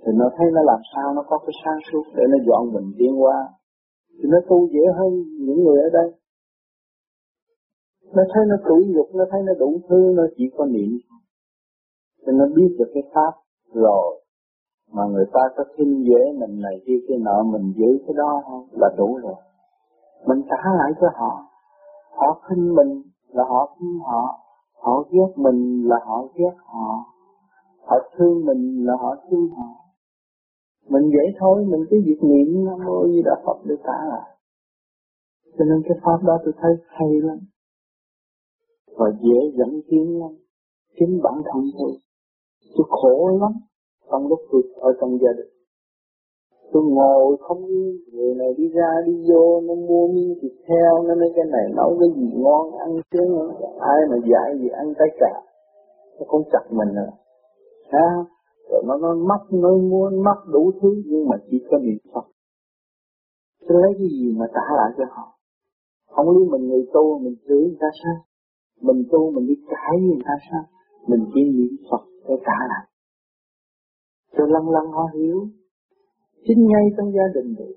thì 0.06 0.12
nó 0.16 0.30
thấy 0.38 0.48
nó 0.54 0.62
làm 0.64 0.80
sao, 0.96 1.14
nó 1.14 1.24
có 1.30 1.38
cái 1.38 1.54
sáng 1.66 1.80
suốt 1.92 2.04
để 2.16 2.24
nó 2.30 2.38
dọn 2.48 2.74
mình 2.74 2.94
tiến 2.98 3.22
qua. 3.22 3.48
Thì 4.10 4.30
nó 4.30 4.38
tu 4.50 4.68
dễ 4.68 4.82
hơn 4.98 5.12
những 5.40 5.64
người 5.64 5.82
ở 5.82 5.90
đây. 5.94 6.12
Nó 8.14 8.24
thấy 8.34 8.44
nó 8.48 8.56
tủi 8.70 8.86
nhục, 8.86 9.16
nó 9.16 9.26
thấy 9.32 9.42
nó 9.46 9.54
đủ 9.60 9.80
thứ, 9.90 10.14
nó 10.16 10.24
chỉ 10.38 10.44
có 10.58 10.66
niệm 10.66 10.98
cho 12.26 12.32
nó 12.32 12.46
biết 12.56 12.76
được 12.80 12.92
cái 12.94 13.04
pháp 13.14 13.34
rồi, 13.74 14.24
mà 14.92 15.04
người 15.06 15.26
ta 15.34 15.42
có 15.56 15.64
khinh 15.78 16.04
dễ 16.10 16.32
mình 16.40 16.62
này 16.62 16.82
kia 16.86 17.00
cái 17.08 17.18
nợ 17.18 17.44
mình 17.44 17.74
giữ 17.78 17.98
cái 18.08 18.14
đó 18.18 18.42
không 18.46 18.68
là 18.72 18.90
đủ 18.98 19.20
rồi. 19.24 19.36
Mình 20.28 20.42
trả 20.50 20.72
lại 20.78 20.92
cho 21.02 21.08
họ. 21.14 21.44
Họ 22.12 22.42
khinh 22.50 22.76
mình 22.76 23.02
là 23.28 23.44
họ 23.50 23.76
thương 23.80 24.00
họ 24.00 24.40
họ 24.74 25.04
ghét 25.12 25.34
mình 25.36 25.88
là 25.88 25.96
họ 26.06 26.28
ghét 26.36 26.56
họ. 26.58 27.06
Họ 27.82 27.98
thương 28.18 28.46
mình 28.46 28.86
là 28.86 28.94
họ 29.00 29.16
thương 29.30 29.50
họ. 29.50 29.68
Mình 30.90 31.10
dễ 31.10 31.38
thôi, 31.40 31.66
mình 31.66 31.86
cứ 31.90 32.02
việc 32.06 32.20
niệm, 32.22 32.66
nam 32.66 32.80
mô 32.86 33.08
di 33.08 33.22
đà 33.26 33.42
phật 33.46 33.58
để 33.66 33.76
trả 33.84 34.06
lại 34.10 34.38
cho 35.58 35.66
nên 35.66 35.82
cái 35.84 35.98
pháp 36.04 36.24
đó 36.24 36.38
tôi 36.46 36.54
thấy 36.62 36.72
hay 36.88 37.10
lắm. 37.22 37.38
Và 38.98 39.06
dễ 39.22 39.52
dẫn 39.58 39.82
tiến 39.90 40.20
lắm. 40.20 40.32
Chính 41.00 41.20
bản 41.24 41.42
thân 41.46 41.64
tôi. 41.80 41.92
Tôi 42.78 42.88
khổ 42.90 43.38
lắm. 43.42 43.52
Trong 44.12 44.28
lúc 44.28 44.40
tôi 44.52 44.62
ở 44.76 44.94
trong 45.02 45.18
gia 45.22 45.34
đình 45.38 45.57
tôi 46.72 46.84
ngồi 46.84 47.38
không, 47.40 47.66
người 48.14 48.36
này 48.36 48.54
đi 48.58 48.70
ra, 48.70 48.90
đi 49.06 49.14
vô, 49.30 49.62
nó 49.62 49.76
mua 49.76 50.08
miếng 50.08 50.36
thịt 50.42 50.52
heo, 50.70 51.04
nó 51.04 51.16
nói 51.16 51.30
cái 51.36 51.46
này 51.52 51.66
nấu 51.76 51.98
cái 52.00 52.10
gì 52.16 52.30
ngon, 52.36 52.78
ăn 52.78 52.90
chứ 53.12 53.20
ai 53.80 54.00
mà 54.10 54.18
dạy 54.32 54.60
gì 54.60 54.70
ăn 54.70 54.94
cái 54.98 55.08
cả. 55.20 55.42
Nó 56.20 56.26
không 56.28 56.44
chặt 56.52 56.66
mình 56.72 56.96
nữa. 56.96 57.12
Ha? 57.92 58.10
Rồi 58.70 58.84
nó 58.88 58.98
nó 58.98 59.16
mắc, 59.16 59.42
nó 59.52 59.70
mua, 59.78 60.10
mắc 60.10 60.38
đủ 60.54 60.72
thứ, 60.82 61.04
nhưng 61.06 61.28
mà 61.30 61.36
chỉ 61.52 61.58
có 61.72 61.78
niệm 61.78 61.98
phật. 62.14 62.26
Tôi 63.68 63.82
lấy 63.82 63.94
cái 63.98 64.08
gì 64.08 64.34
mà 64.38 64.46
trả 64.54 64.76
lại 64.78 64.92
cho 64.98 65.04
họ? 65.10 65.38
Không 66.10 66.30
lý 66.38 66.46
mình 66.52 66.68
người 66.68 66.86
tu, 66.94 67.20
mình 67.20 67.36
chửi 67.48 67.62
người 67.62 67.78
ta 67.80 67.88
sao? 68.04 68.16
Mình 68.82 69.04
tu, 69.12 69.32
mình 69.32 69.48
đi 69.48 69.56
cãi 69.70 70.02
người 70.02 70.20
ta 70.26 70.34
sao? 70.52 70.64
Mình 71.08 71.26
chỉ 71.34 71.42
niệm 71.44 71.78
phật 71.92 72.04
để 72.28 72.36
trả 72.46 72.58
lại. 72.70 72.88
Cho 74.38 74.46
lăng 74.46 74.70
lăng 74.70 74.92
họ 74.92 75.10
hiểu 75.14 75.48
chính 76.46 76.68
ngay 76.68 76.86
trong 76.98 77.10
gia 77.16 77.28
đình 77.36 77.56
tôi. 77.58 77.74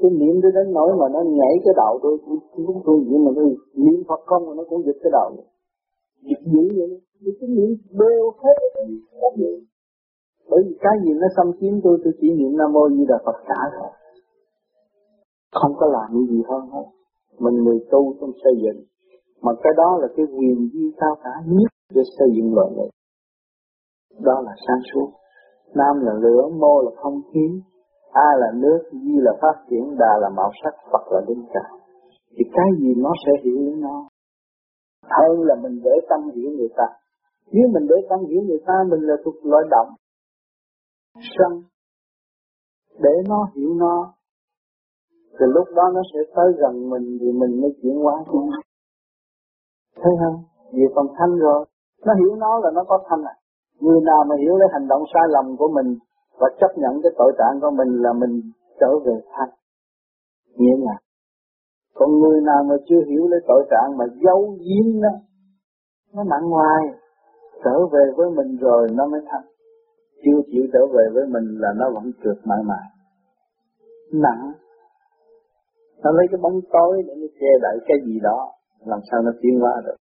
Tôi 0.00 0.10
niệm 0.10 0.34
tôi 0.42 0.52
đến 0.54 0.72
nỗi 0.72 0.90
mà 1.00 1.06
nó 1.14 1.20
nhảy 1.20 1.54
cái 1.64 1.74
đầu 1.76 1.98
tôi 2.02 2.18
cũng 2.24 2.38
cũng 2.66 2.82
tôi 2.86 2.96
vậy 3.08 3.18
mà 3.24 3.30
tôi 3.36 3.56
niệm 3.74 4.02
Phật 4.08 4.20
không, 4.26 4.46
mà 4.46 4.52
nó 4.56 4.64
cũng 4.68 4.82
giật 4.86 4.96
cái 5.02 5.10
đầu 5.12 5.28
giật 6.22 6.42
dữ 6.52 6.64
vậy. 6.78 7.00
Tôi 7.24 7.34
cứ 7.40 7.46
niệm 7.46 7.70
đều 7.90 8.24
hết 8.42 8.56
bởi 10.52 10.62
vì 10.68 10.76
cái 10.80 10.92
gì 11.04 11.12
nó 11.20 11.26
xâm 11.36 11.46
chiếm 11.60 11.80
tôi 11.84 11.98
tôi 12.04 12.12
chỉ 12.20 12.28
niệm 12.30 12.56
nam 12.56 12.72
mô 12.72 12.88
di 12.88 13.04
đà 13.08 13.18
phật 13.24 13.38
cả 13.46 13.60
thôi. 13.76 13.90
Không 15.52 15.72
có 15.76 15.86
làm 15.86 16.26
gì 16.26 16.42
hơn 16.48 16.66
hết. 16.70 16.86
Mình 17.38 17.54
người 17.64 17.78
tu 17.90 18.14
trong 18.20 18.30
xây 18.44 18.52
dựng. 18.62 18.84
Mà 19.42 19.52
cái 19.62 19.72
đó 19.76 19.98
là 20.00 20.08
cái 20.16 20.26
quyền 20.26 20.70
di 20.72 20.90
cao 20.96 21.16
cả 21.24 21.30
nhất 21.46 21.72
để 21.94 22.02
xây 22.18 22.28
dựng 22.36 22.54
loài 22.54 22.70
người. 22.76 22.88
Đó 24.20 24.40
là 24.44 24.52
sáng 24.66 24.80
suốt. 24.94 25.10
Nam 25.74 26.00
là 26.00 26.12
lửa, 26.12 26.48
mô 26.60 26.82
là 26.82 26.90
không 26.96 27.20
khí 27.32 27.60
a 28.12 28.28
là 28.38 28.46
nước 28.54 28.82
di 28.92 29.14
là 29.20 29.32
phát 29.42 29.64
triển 29.70 29.96
đà 29.98 30.12
là 30.20 30.28
màu 30.36 30.50
sắc 30.64 30.74
phật 30.92 31.12
là 31.12 31.20
linh 31.28 31.44
cảm. 31.54 31.78
Thì 32.36 32.44
cái 32.52 32.68
gì 32.80 32.94
nó 32.96 33.10
sẽ 33.26 33.32
hiểu 33.44 33.58
đến 33.66 33.80
nó? 33.80 34.08
Hơn 35.02 35.42
là 35.42 35.54
mình 35.62 35.80
để 35.84 35.90
tâm 36.08 36.20
hiểu 36.34 36.50
người 36.50 36.68
ta. 36.76 36.84
Nếu 37.52 37.68
mình 37.72 37.86
để 37.88 37.96
tâm 38.10 38.20
hiểu 38.28 38.42
người 38.42 38.62
ta, 38.66 38.74
mình 38.90 39.00
là 39.00 39.14
thuộc 39.24 39.34
loại 39.42 39.64
động. 39.70 39.88
Sân. 41.38 41.62
Để 42.98 43.10
nó 43.28 43.48
hiểu 43.54 43.74
nó, 43.74 44.14
thì 45.38 45.46
lúc 45.54 45.68
đó 45.74 45.82
nó 45.94 46.00
sẽ 46.12 46.20
tới 46.36 46.52
gần 46.58 46.90
mình 46.90 47.18
thì 47.20 47.32
mình 47.32 47.60
mới 47.60 47.70
chuyển 47.82 47.96
hóa 48.02 48.24
đi. 48.32 48.38
thấy 49.96 50.12
không? 50.20 50.44
Vì 50.72 50.82
còn 50.94 51.06
thanh 51.18 51.38
rồi. 51.38 51.64
Nó 52.06 52.12
hiểu 52.14 52.36
nó 52.36 52.58
là 52.58 52.70
nó 52.74 52.84
có 52.88 52.98
thanh 53.08 53.22
à. 53.24 53.34
Người 53.80 54.00
nào 54.00 54.24
mà 54.28 54.34
hiểu 54.40 54.56
lấy 54.56 54.68
hành 54.72 54.88
động 54.88 55.02
sai 55.12 55.22
lầm 55.28 55.56
của 55.56 55.68
mình 55.68 55.98
và 56.38 56.48
chấp 56.60 56.72
nhận 56.76 57.02
cái 57.02 57.12
tội 57.18 57.32
trạng 57.38 57.60
của 57.60 57.70
mình 57.70 58.02
là 58.02 58.12
mình 58.12 58.40
trở 58.80 58.98
về 59.06 59.12
thanh 59.32 59.50
nghĩa 60.56 60.76
là 60.78 60.96
còn 61.94 62.20
người 62.20 62.40
nào 62.40 62.64
mà 62.68 62.74
chưa 62.88 63.02
hiểu 63.08 63.28
lấy 63.28 63.40
tội 63.48 63.64
trạng 63.70 63.96
mà 63.98 64.04
giấu 64.24 64.56
giếm 64.60 65.00
nó 65.00 65.08
nó 66.14 66.24
nặng 66.24 66.50
ngoài, 66.50 66.82
trở 67.64 67.86
về 67.92 68.12
với 68.16 68.30
mình 68.30 68.56
rồi 68.56 68.88
nó 68.92 69.06
mới 69.06 69.20
thanh 69.28 69.44
chưa 70.24 70.40
chịu 70.52 70.64
trở 70.72 70.86
về 70.86 71.04
với 71.14 71.24
mình 71.26 71.58
là 71.58 71.68
nó 71.76 71.90
vẫn 71.94 72.12
trượt 72.24 72.36
mãi 72.44 72.58
mãi. 72.64 72.86
Nặng. 74.12 74.52
Nó 76.02 76.10
lấy 76.10 76.26
cái 76.30 76.38
bóng 76.42 76.60
tối 76.72 77.02
để 77.06 77.14
nó 77.16 77.26
che 77.40 77.50
đậy 77.62 77.78
cái 77.86 77.96
gì 78.06 78.20
đó, 78.22 78.52
làm 78.86 79.00
sao 79.10 79.22
nó 79.22 79.30
tiến 79.42 79.60
hóa 79.60 79.82
được. 79.84 79.96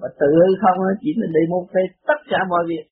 Và 0.00 0.08
tự 0.20 0.26
hư 0.38 0.48
không 0.62 0.78
chỉ 1.00 1.10
là 1.16 1.26
đi 1.36 1.42
một 1.50 1.64
phê 1.72 1.80
tất 2.08 2.20
cả 2.30 2.38
mọi 2.48 2.64
việc. 2.68 2.84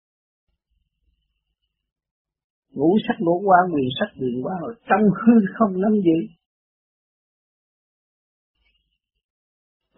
Ngũ 2.76 2.90
sắc 3.08 3.16
ngũ 3.18 3.36
quan 3.46 3.64
quyền 3.74 3.88
sắc 3.98 4.10
quyền 4.20 4.36
quan 4.44 4.58
ở 4.70 4.72
trong 4.88 5.02
hư 5.20 5.34
không 5.56 5.72
nắm 5.82 5.92
giữ. 6.06 6.18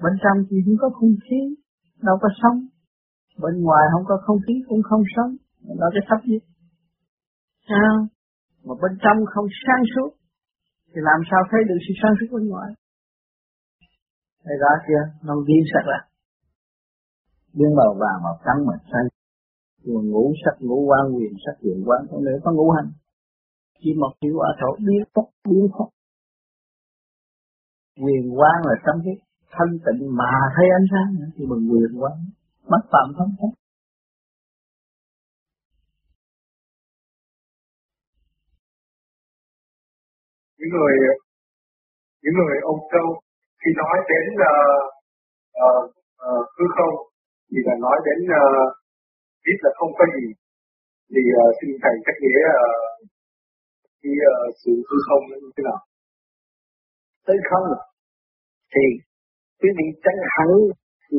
Bên 0.03 0.14
trong 0.23 0.37
thì 0.51 0.57
không 0.64 0.79
có 0.83 0.88
không 0.99 1.14
khí 1.25 1.40
đâu 2.03 2.16
có 2.23 2.29
sống 2.42 2.59
bên 3.42 3.55
ngoài 3.62 3.85
không 3.92 4.05
có 4.11 4.16
không 4.27 4.38
khí 4.47 4.55
cũng 4.68 4.83
không 4.83 5.03
sống 5.16 5.37
nó 5.81 5.87
cái 5.94 6.03
thấp 6.09 6.21
gì 6.29 6.38
sao? 7.68 8.07
Mà 8.64 8.75
bên 8.83 8.99
trong 9.05 9.18
không 9.35 9.47
sáng 9.64 9.83
suốt 9.94 10.11
thì 10.90 11.01
làm 11.09 11.21
sao 11.31 11.40
thấy 11.51 11.61
được 11.68 11.79
sự 11.88 11.92
sáng 12.03 12.14
suốt 12.18 12.29
bên 12.37 12.49
ngoài? 12.49 12.71
Thấy 14.44 14.57
rõ 14.62 14.73
chưa? 14.87 15.03
Nó 15.27 15.35
viên 15.47 15.62
sắc 15.73 15.85
là 15.92 16.01
biến 17.54 17.70
vào 17.76 17.94
vàng 18.00 18.20
vào 18.24 18.37
trắng 18.44 18.66
mà 18.66 18.74
xanh 18.92 19.08
nguồn 19.84 20.11
ngũ 20.11 20.32
sắc 20.44 20.56
ngũ 20.61 20.78
quan 20.88 21.16
quyền 21.16 21.32
sắc 21.44 21.56
quyền 21.62 21.84
quan 21.87 22.00
không 22.11 22.24
nữa 22.24 22.38
có 22.44 22.52
ngũ 22.52 22.70
hành? 22.70 22.90
Chỉ 23.80 23.94
một 24.00 24.12
chữ 24.20 24.30
hòa 24.34 24.50
thổ 24.61 24.76
biến 24.87 25.02
phúc 25.14 25.28
biến 25.48 25.68
phúc. 25.78 25.88
Quyền 28.04 28.38
quan 28.38 28.56
là 28.68 28.74
trong 28.87 28.98
cái 29.04 29.14
thanh 29.50 29.78
tịnh 29.84 30.16
mà 30.16 30.30
thấy 30.56 30.66
ánh 30.78 30.87
sáng 30.92 31.14
nữa 31.18 31.30
thì 31.37 31.46
mình 31.46 31.68
quyền 31.70 32.02
quan 32.02 32.16
mắt 32.70 32.82
phạm 32.92 33.14
không 33.16 33.34
thấy 33.40 33.50
những 40.58 40.70
người 40.74 40.94
những 42.22 42.34
người 42.38 42.56
ông 42.62 42.80
châu 42.92 43.06
khi 43.61 43.70
nói 43.80 43.96
đến 44.11 44.26
uh, 44.48 44.82
uh, 45.66 45.84
uh, 46.28 46.46
hư 46.56 46.66
không 46.76 47.08
thì 47.50 47.58
là 47.66 47.74
nói 47.84 47.96
đến 48.06 48.20
uh, 48.40 48.68
biết 49.44 49.58
là 49.64 49.70
không 49.78 49.92
có 49.98 50.04
gì 50.16 50.26
thì 51.12 51.22
uh, 51.40 51.50
xin 51.58 51.70
thầy 51.82 51.94
cách 52.06 52.18
nghĩa 52.22 52.42
uh, 52.54 52.88
cái 54.02 54.14
uh, 54.30 54.54
sự 54.62 54.72
hư 54.88 54.96
không 55.08 55.22
như 55.42 55.50
thế 55.54 55.62
nào? 55.68 55.80
Hư 57.26 57.37
không? 57.50 57.66
Thì 58.72 58.84
quý 59.61 59.68
vị 59.78 59.87
chân 60.04 60.16
hẳn 60.34 60.50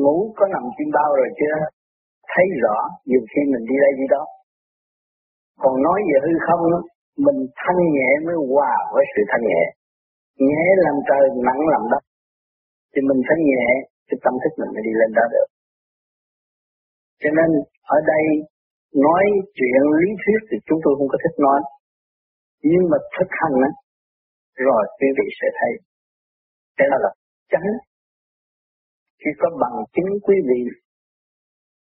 ngủ 0.00 0.16
có 0.38 0.44
nằm 0.54 0.64
trên 0.76 0.88
bao 0.96 1.10
rồi 1.18 1.28
chưa 1.38 1.54
thấy 2.32 2.46
rõ 2.62 2.76
nhiều 3.08 3.22
khi 3.30 3.40
mình 3.52 3.64
đi 3.70 3.76
đây 3.84 3.92
đi 4.00 4.06
đó. 4.14 4.24
Còn 5.62 5.74
nói 5.86 5.98
về 6.08 6.16
hư 6.24 6.32
không 6.46 6.62
mình 7.26 7.38
thanh 7.60 7.80
nhẹ 7.96 8.10
mới 8.26 8.36
hòa 8.52 8.72
với 8.94 9.04
sự 9.12 9.22
thanh 9.30 9.44
nhẹ. 9.50 9.62
Nhẹ 10.48 10.64
làm 10.84 10.96
trời 11.08 11.24
nặng 11.46 11.62
làm 11.72 11.82
đất. 11.92 12.02
Thì 12.92 13.00
mình 13.08 13.20
phải 13.26 13.38
nhẹ 13.50 13.66
thì 14.06 14.14
tâm 14.24 14.34
thức 14.42 14.52
mình 14.60 14.70
mới 14.74 14.82
đi 14.88 14.92
lên 15.00 15.10
đó 15.18 15.24
được 15.34 15.48
cho 17.22 17.30
nên 17.38 17.50
ở 17.96 17.98
đây 18.12 18.24
nói 19.06 19.24
chuyện 19.56 19.80
lý 20.00 20.08
thuyết 20.22 20.40
thì 20.48 20.56
chúng 20.66 20.80
tôi 20.84 20.92
không 20.98 21.08
có 21.12 21.18
thích 21.22 21.36
nói. 21.46 21.60
Nhưng 22.70 22.84
mà 22.90 22.98
thực 23.16 23.30
hành 23.40 23.56
á, 23.68 23.70
rồi 24.66 24.82
quý 24.98 25.08
vị 25.18 25.26
sẽ 25.40 25.48
thấy. 25.58 25.72
Thế 26.76 26.84
đó 26.90 26.96
là 27.04 27.10
chánh. 27.52 27.68
Khi 29.20 29.30
có 29.40 29.48
bằng 29.62 29.76
chứng 29.94 30.10
quý 30.26 30.36
vị 30.48 30.60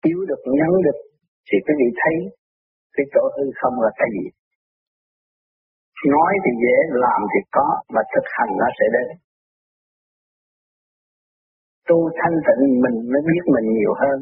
yếu 0.09 0.19
được, 0.29 0.41
nhắn 0.59 0.71
được, 0.85 0.97
thì 1.47 1.57
quý 1.65 1.73
vị 1.79 1.89
thấy 2.01 2.15
cái 2.95 3.05
chỗ 3.13 3.23
hư 3.35 3.45
không 3.59 3.75
là 3.85 3.91
cái 3.99 4.09
gì. 4.15 4.25
Nói 6.13 6.31
thì 6.43 6.51
dễ, 6.63 6.75
làm 7.03 7.21
thì 7.31 7.39
có, 7.51 7.67
mà 7.93 8.01
thực 8.13 8.25
hành 8.35 8.51
nó 8.61 8.67
sẽ 8.79 8.85
đến. 8.95 9.17
Tu 11.87 11.97
thanh 12.19 12.37
tịnh 12.47 12.63
mình 12.83 12.95
mới 13.11 13.21
biết 13.29 13.43
mình 13.55 13.67
nhiều 13.77 13.93
hơn 14.01 14.17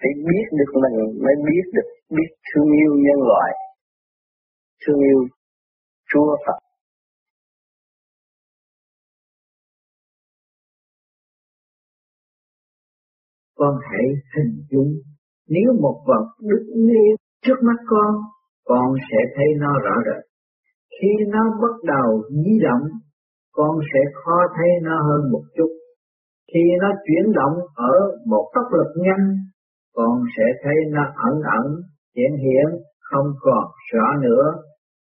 phải 0.00 0.12
biết 0.26 0.46
được 0.58 0.70
mình 0.82 1.22
mới 1.24 1.34
biết 1.46 1.64
được 1.72 1.88
biết 2.16 2.30
thương 2.48 2.70
yêu 2.82 2.92
nhân 3.04 3.18
loại 3.28 3.52
thương 4.86 5.00
yêu 5.00 5.20
Chúa 6.12 6.36
Phật 6.46 6.58
con 13.54 13.74
hãy 13.90 14.06
hình 14.36 14.54
dung 14.70 14.92
nếu 15.48 15.72
một 15.80 16.02
vật 16.06 16.26
đức 16.40 16.64
nguyên 16.74 17.16
trước 17.42 17.58
mắt 17.62 17.76
con, 17.86 18.14
con 18.64 18.94
sẽ 19.10 19.18
thấy 19.36 19.46
nó 19.58 19.72
rõ 19.84 19.94
rệt. 20.06 20.24
Khi 21.00 21.08
nó 21.28 21.42
bắt 21.62 21.76
đầu 21.84 22.22
di 22.30 22.58
động, 22.62 22.88
con 23.52 23.78
sẽ 23.94 24.00
khó 24.14 24.36
thấy 24.56 24.68
nó 24.82 24.96
hơn 25.02 25.32
một 25.32 25.42
chút. 25.56 25.70
Khi 26.52 26.60
nó 26.80 26.88
chuyển 27.06 27.32
động 27.32 27.58
ở 27.74 27.94
một 28.26 28.50
tốc 28.54 28.64
lực 28.72 28.92
nhanh, 28.96 29.36
con 29.96 30.22
sẽ 30.36 30.44
thấy 30.62 30.74
nó 30.90 31.02
ẩn 31.28 31.34
ẩn, 31.58 31.66
hiện 32.16 32.32
hiện, 32.44 32.68
không 33.10 33.26
còn 33.40 33.64
rõ 33.92 34.06
nữa. 34.22 34.44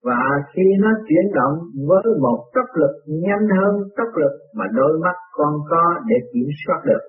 Và 0.04 0.22
khi 0.54 0.62
nó 0.78 0.90
chuyển 1.08 1.26
động 1.34 1.58
với 1.88 2.02
một 2.20 2.38
tốc 2.54 2.68
lực 2.74 2.94
nhanh 3.06 3.46
hơn 3.58 3.74
tốc 3.96 4.08
lực 4.16 4.34
mà 4.56 4.64
đôi 4.74 4.98
mắt 5.04 5.16
con 5.32 5.54
có 5.70 5.84
để 6.08 6.16
kiểm 6.32 6.48
soát 6.66 6.80
được, 6.84 7.04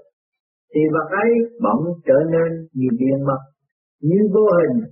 thì 0.75 0.81
vật 0.93 1.17
ấy 1.23 1.31
bỗng 1.63 1.83
trở 2.05 2.19
nên 2.31 2.67
như 2.73 2.88
biến 2.99 3.25
mất, 3.27 3.41
như 4.01 4.19
vô 4.33 4.45
hình, 4.59 4.83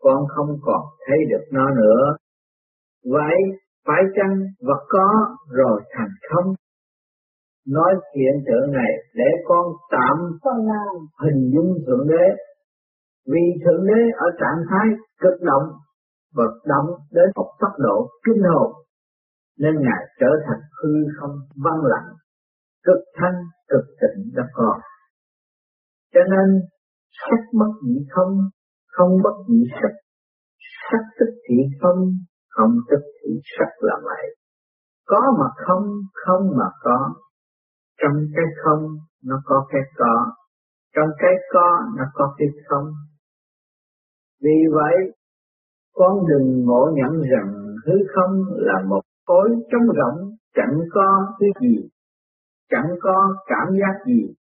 con 0.00 0.18
không 0.28 0.56
còn 0.62 0.82
thấy 1.06 1.18
được 1.30 1.44
nó 1.52 1.70
nữa. 1.70 2.16
Vậy 3.10 3.36
phải 3.86 4.02
chăng 4.16 4.40
vật 4.66 4.82
có 4.88 5.08
rồi 5.50 5.82
thành 5.96 6.14
không? 6.30 6.54
Nói 7.66 7.92
hiện 8.16 8.44
tượng 8.46 8.72
này 8.72 8.92
để 9.14 9.28
con 9.44 9.66
tạm 9.90 10.16
hình 11.22 11.50
dung 11.54 11.74
Thượng 11.86 12.08
Đế. 12.08 12.26
Vì 13.26 13.44
Thượng 13.64 13.86
Đế 13.86 14.00
ở 14.16 14.26
trạng 14.40 14.60
thái 14.70 14.86
cực 15.20 15.42
động 15.42 15.68
và 16.34 16.44
động 16.64 16.86
đến 17.12 17.24
một 17.36 17.50
tốc 17.60 17.72
độ 17.78 18.08
kinh 18.24 18.42
hồn 18.42 18.72
nên 19.58 19.74
Ngài 19.74 20.02
trở 20.20 20.26
thành 20.46 20.60
hư 20.82 20.92
không 21.20 21.36
văn 21.64 21.74
lặng, 21.82 22.08
cực 22.84 23.02
thanh, 23.14 23.34
cực 23.68 23.84
tịnh 24.00 24.32
đã 24.36 24.42
còn. 24.52 24.80
Cho 26.14 26.20
nên 26.30 26.60
sắc 27.10 27.40
bất 27.52 27.72
nhị 27.82 28.06
không, 28.10 28.38
không 28.86 29.22
bất 29.22 29.36
nhị 29.48 29.64
sắc, 29.82 29.92
sắc 30.90 31.04
tức 31.20 31.30
thị 31.48 31.56
không, 31.82 32.10
không 32.48 32.70
tức 32.90 33.00
thị 33.22 33.30
sắc 33.58 33.68
là 33.78 33.94
vậy. 34.04 34.36
Có 35.06 35.20
mà 35.38 35.46
không, 35.66 35.86
không 36.12 36.50
mà 36.58 36.66
có. 36.82 37.14
Trong 38.02 38.16
cái 38.36 38.44
không 38.64 38.82
nó 39.24 39.42
có 39.44 39.66
cái 39.70 39.82
có, 39.96 40.32
trong 40.96 41.08
cái 41.18 41.34
có 41.52 41.80
nó 41.96 42.04
có 42.14 42.34
cái 42.38 42.48
không. 42.68 42.86
Vì 44.42 44.58
vậy, 44.74 44.96
con 45.94 46.12
đừng 46.28 46.64
ngộ 46.64 46.90
nhận 46.94 47.22
rằng 47.30 47.54
hư 47.86 47.94
không 48.14 48.44
là 48.50 48.82
một 48.88 49.00
khối 49.26 49.48
trống 49.72 49.86
rỗng, 49.86 50.30
chẳng 50.54 50.78
có 50.90 51.34
cái 51.38 51.48
gì, 51.60 51.88
chẳng 52.70 52.88
có 53.00 53.34
cảm 53.46 53.74
giác 53.80 54.06
gì, 54.06 54.34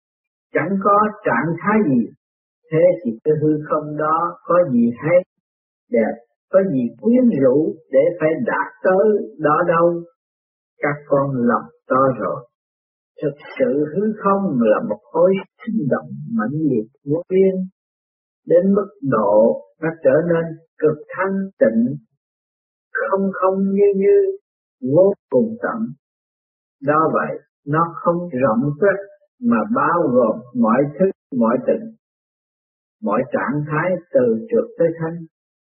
chẳng 0.52 0.76
có 0.84 0.98
trạng 1.24 1.54
thái 1.60 1.78
gì. 1.88 2.06
Thế 2.72 2.84
thì 3.04 3.10
cái 3.24 3.34
hư 3.42 3.58
không 3.68 3.96
đó 3.96 4.38
có 4.44 4.54
gì 4.72 4.90
hay, 5.02 5.18
đẹp, 5.90 6.14
có 6.52 6.60
gì 6.72 6.82
quyến 7.00 7.40
rũ 7.42 7.74
để 7.90 8.00
phải 8.20 8.30
đạt 8.46 8.72
tới 8.82 9.34
đó 9.38 9.56
đâu. 9.68 10.02
Các 10.78 10.96
con 11.08 11.30
lòng 11.34 11.64
to 11.88 12.00
rồi. 12.20 12.46
Thực 13.22 13.36
sự 13.58 13.84
hư 13.94 14.02
không 14.24 14.58
là 14.60 14.78
một 14.88 15.00
khối 15.02 15.32
sinh 15.66 15.88
động 15.90 16.10
mãnh 16.38 16.60
liệt 16.70 16.88
vô 17.04 17.22
biên, 17.28 17.54
đến 18.46 18.74
mức 18.74 18.88
độ 19.02 19.62
nó 19.82 19.88
trở 20.04 20.14
nên 20.28 20.44
cực 20.78 20.98
thanh 21.16 21.34
tịnh, 21.58 21.96
không 22.92 23.30
không 23.32 23.58
như 23.62 23.88
như, 23.96 24.36
vô 24.94 25.12
cùng 25.30 25.56
tận. 25.62 25.78
Do 26.80 27.10
vậy, 27.12 27.38
nó 27.66 27.94
không 27.94 28.28
rộng 28.42 28.70
rất 28.80 28.98
mà 29.40 29.58
bao 29.74 30.02
gồm 30.12 30.40
mọi 30.62 30.82
thứ, 30.98 31.06
mọi 31.38 31.58
tình, 31.66 31.94
mọi 33.02 33.22
trạng 33.32 33.64
thái 33.70 33.90
từ 34.12 34.46
trượt 34.50 34.64
tới 34.78 34.88
thanh, 34.98 35.16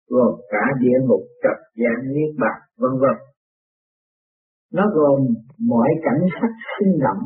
gồm 0.09 0.35
cả 0.49 0.63
địa 0.81 0.97
ngục, 1.07 1.21
trật 1.43 1.57
gian, 1.75 2.13
niết 2.13 2.35
bàn, 2.39 2.59
vân 2.77 2.91
vân. 2.91 3.17
Nó 4.73 4.83
gồm 4.95 5.19
mọi 5.59 5.89
cảnh 6.03 6.27
sắc 6.41 6.49
sinh 6.79 6.99
động, 6.99 7.23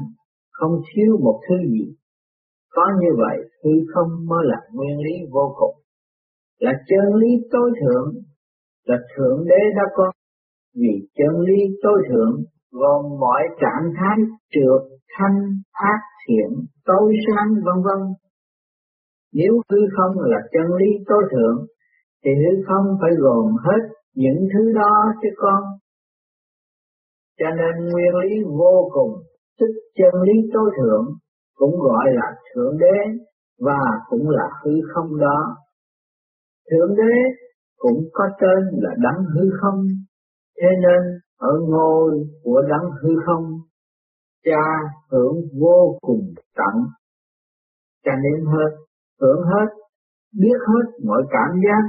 không 0.51 0.82
thiếu 0.88 1.17
một 1.23 1.41
thứ 1.49 1.56
gì. 1.69 1.95
Có 2.71 2.84
như 3.01 3.08
vậy, 3.17 3.38
hư 3.63 3.71
không 3.93 4.25
mới 4.25 4.39
là 4.43 4.58
nguyên 4.73 4.97
lý 4.99 5.13
vô 5.32 5.56
cùng, 5.60 5.75
là 6.60 6.71
chân 6.88 7.15
lý 7.15 7.27
tối 7.51 7.71
thượng, 7.82 8.13
là 8.86 8.97
thượng 9.15 9.45
đế 9.45 9.62
đã 9.75 9.84
có. 9.95 10.12
Vì 10.75 11.08
chân 11.15 11.39
lý 11.39 11.60
tối 11.84 12.01
thượng 12.10 12.43
gồm 12.71 13.19
mọi 13.19 13.41
trạng 13.62 13.93
thái 13.97 14.17
trượt, 14.53 14.82
thanh, 15.17 15.38
ác, 15.71 15.99
thiện, 16.27 16.65
tối 16.86 17.15
sáng 17.27 17.49
vân 17.53 17.84
vân. 17.86 18.13
Nếu 19.34 19.53
hư 19.69 19.77
không 19.97 20.19
là 20.19 20.39
chân 20.51 20.75
lý 20.79 20.89
tối 21.08 21.23
thượng, 21.32 21.65
thì 22.25 22.32
hư 22.41 22.63
không 22.67 22.97
phải 23.01 23.12
gồm 23.19 23.56
hết 23.65 23.82
những 24.15 24.47
thứ 24.53 24.73
đó 24.75 25.13
chứ 25.21 25.29
con. 25.38 25.63
Cho 27.39 27.45
nên 27.59 27.73
nguyên 27.91 28.13
lý 28.23 28.43
vô 28.59 28.89
cùng, 28.93 29.13
tức 29.59 29.71
chân 29.95 30.21
lý 30.21 30.33
tối 30.53 30.71
thượng, 30.77 31.05
cũng 31.55 31.75
gọi 31.79 32.05
là 32.13 32.35
thượng 32.53 32.77
đế 32.77 32.97
và 33.59 33.79
cũng 34.09 34.29
là 34.29 34.49
hư 34.63 34.71
không 34.93 35.19
đó. 35.19 35.55
Thượng 36.71 36.95
đế 36.95 37.13
cũng 37.77 37.99
có 38.13 38.23
tên 38.41 38.79
là 38.81 38.89
đấng 39.03 39.25
hư 39.25 39.49
không, 39.61 39.79
thế 40.61 40.67
nên 40.81 41.19
ở 41.37 41.53
ngôi 41.67 42.11
của 42.43 42.61
đấng 42.69 42.91
hư 43.01 43.09
không, 43.25 43.45
cha 44.45 44.65
hưởng 45.11 45.35
vô 45.61 45.97
cùng 46.01 46.33
tận, 46.55 46.83
cha 48.05 48.11
nên 48.23 48.45
hết, 48.45 48.71
hưởng 49.21 49.41
hết, 49.43 49.67
biết 50.39 50.57
hết 50.67 51.05
mọi 51.05 51.23
cảm 51.29 51.61
giác, 51.63 51.83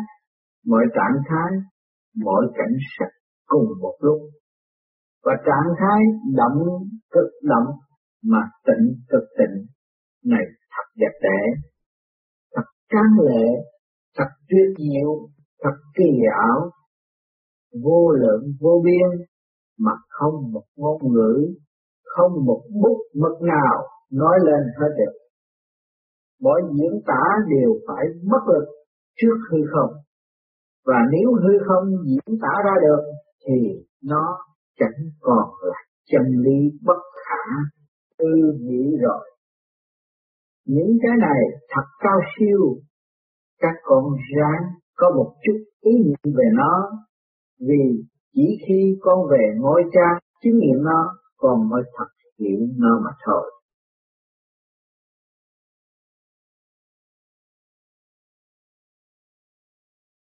mọi 0.67 0.85
trạng 0.95 1.23
thái, 1.29 1.53
mọi 2.25 2.47
cảnh 2.55 2.77
sắc 2.99 3.09
cùng 3.47 3.67
một 3.81 3.95
lúc. 4.01 4.19
Và 5.25 5.33
trạng 5.47 5.75
thái 5.79 6.01
động 6.37 6.59
cực 7.11 7.31
động 7.43 7.75
mà 8.25 8.39
tịnh 8.67 8.95
cực 9.09 9.25
tịnh 9.39 9.67
này 10.25 10.45
thật 10.71 10.87
đẹp 10.97 11.13
đẽ, 11.23 11.63
thật 12.55 12.69
tráng 12.93 13.25
lệ, 13.27 13.47
thật 14.17 14.29
tuyệt 14.49 14.77
diệu, 14.79 15.29
thật 15.63 15.77
kỳ 15.97 16.11
ảo, 16.49 16.71
vô 17.85 18.11
lượng 18.11 18.43
vô 18.61 18.83
biên 18.85 19.27
mà 19.79 19.93
không 20.09 20.53
một 20.53 20.65
ngôn 20.77 21.13
ngữ, 21.13 21.55
không 22.05 22.33
một 22.47 22.63
bút 22.83 22.99
mực 23.15 23.43
nào 23.43 23.87
nói 24.13 24.39
lên 24.45 24.63
hết 24.81 24.89
được. 24.99 25.19
Mọi 26.41 26.63
diễn 26.73 27.01
tả 27.07 27.23
đều 27.49 27.71
phải 27.89 28.05
mất 28.25 28.41
lực 28.47 28.65
trước 29.17 29.37
hư 29.51 29.59
không. 29.73 29.91
Và 30.87 30.99
nếu 31.13 31.35
hư 31.35 31.59
không 31.67 31.85
diễn 32.07 32.39
tả 32.43 32.63
ra 32.65 32.73
được 32.83 33.03
thì 33.47 33.85
nó 34.03 34.39
chẳng 34.79 35.11
còn 35.21 35.49
là 35.63 35.79
chân 36.11 36.23
lý 36.45 36.79
bất 36.83 37.03
khả 37.27 37.45
tư 38.19 38.59
nghĩ 38.61 38.97
rồi. 39.01 39.31
Những 40.67 40.99
cái 41.03 41.17
này 41.21 41.41
thật 41.69 41.85
cao 41.99 42.21
siêu, 42.39 42.77
các 43.59 43.75
con 43.83 44.05
ráng 44.37 44.63
có 44.97 45.11
một 45.17 45.35
chút 45.45 45.59
ý 45.81 45.93
niệm 46.05 46.35
về 46.37 46.45
nó, 46.55 46.91
vì 47.61 48.05
chỉ 48.35 48.59
khi 48.69 48.99
con 49.01 49.19
về 49.31 49.55
ngôi 49.57 49.83
cha 49.93 50.21
chứng 50.43 50.59
nghiệm 50.59 50.83
nó, 50.83 51.15
con 51.37 51.69
mới 51.69 51.83
thật 51.99 52.09
hiểu 52.39 52.59
nó 52.77 53.01
mà 53.05 53.11
thôi. 53.27 53.54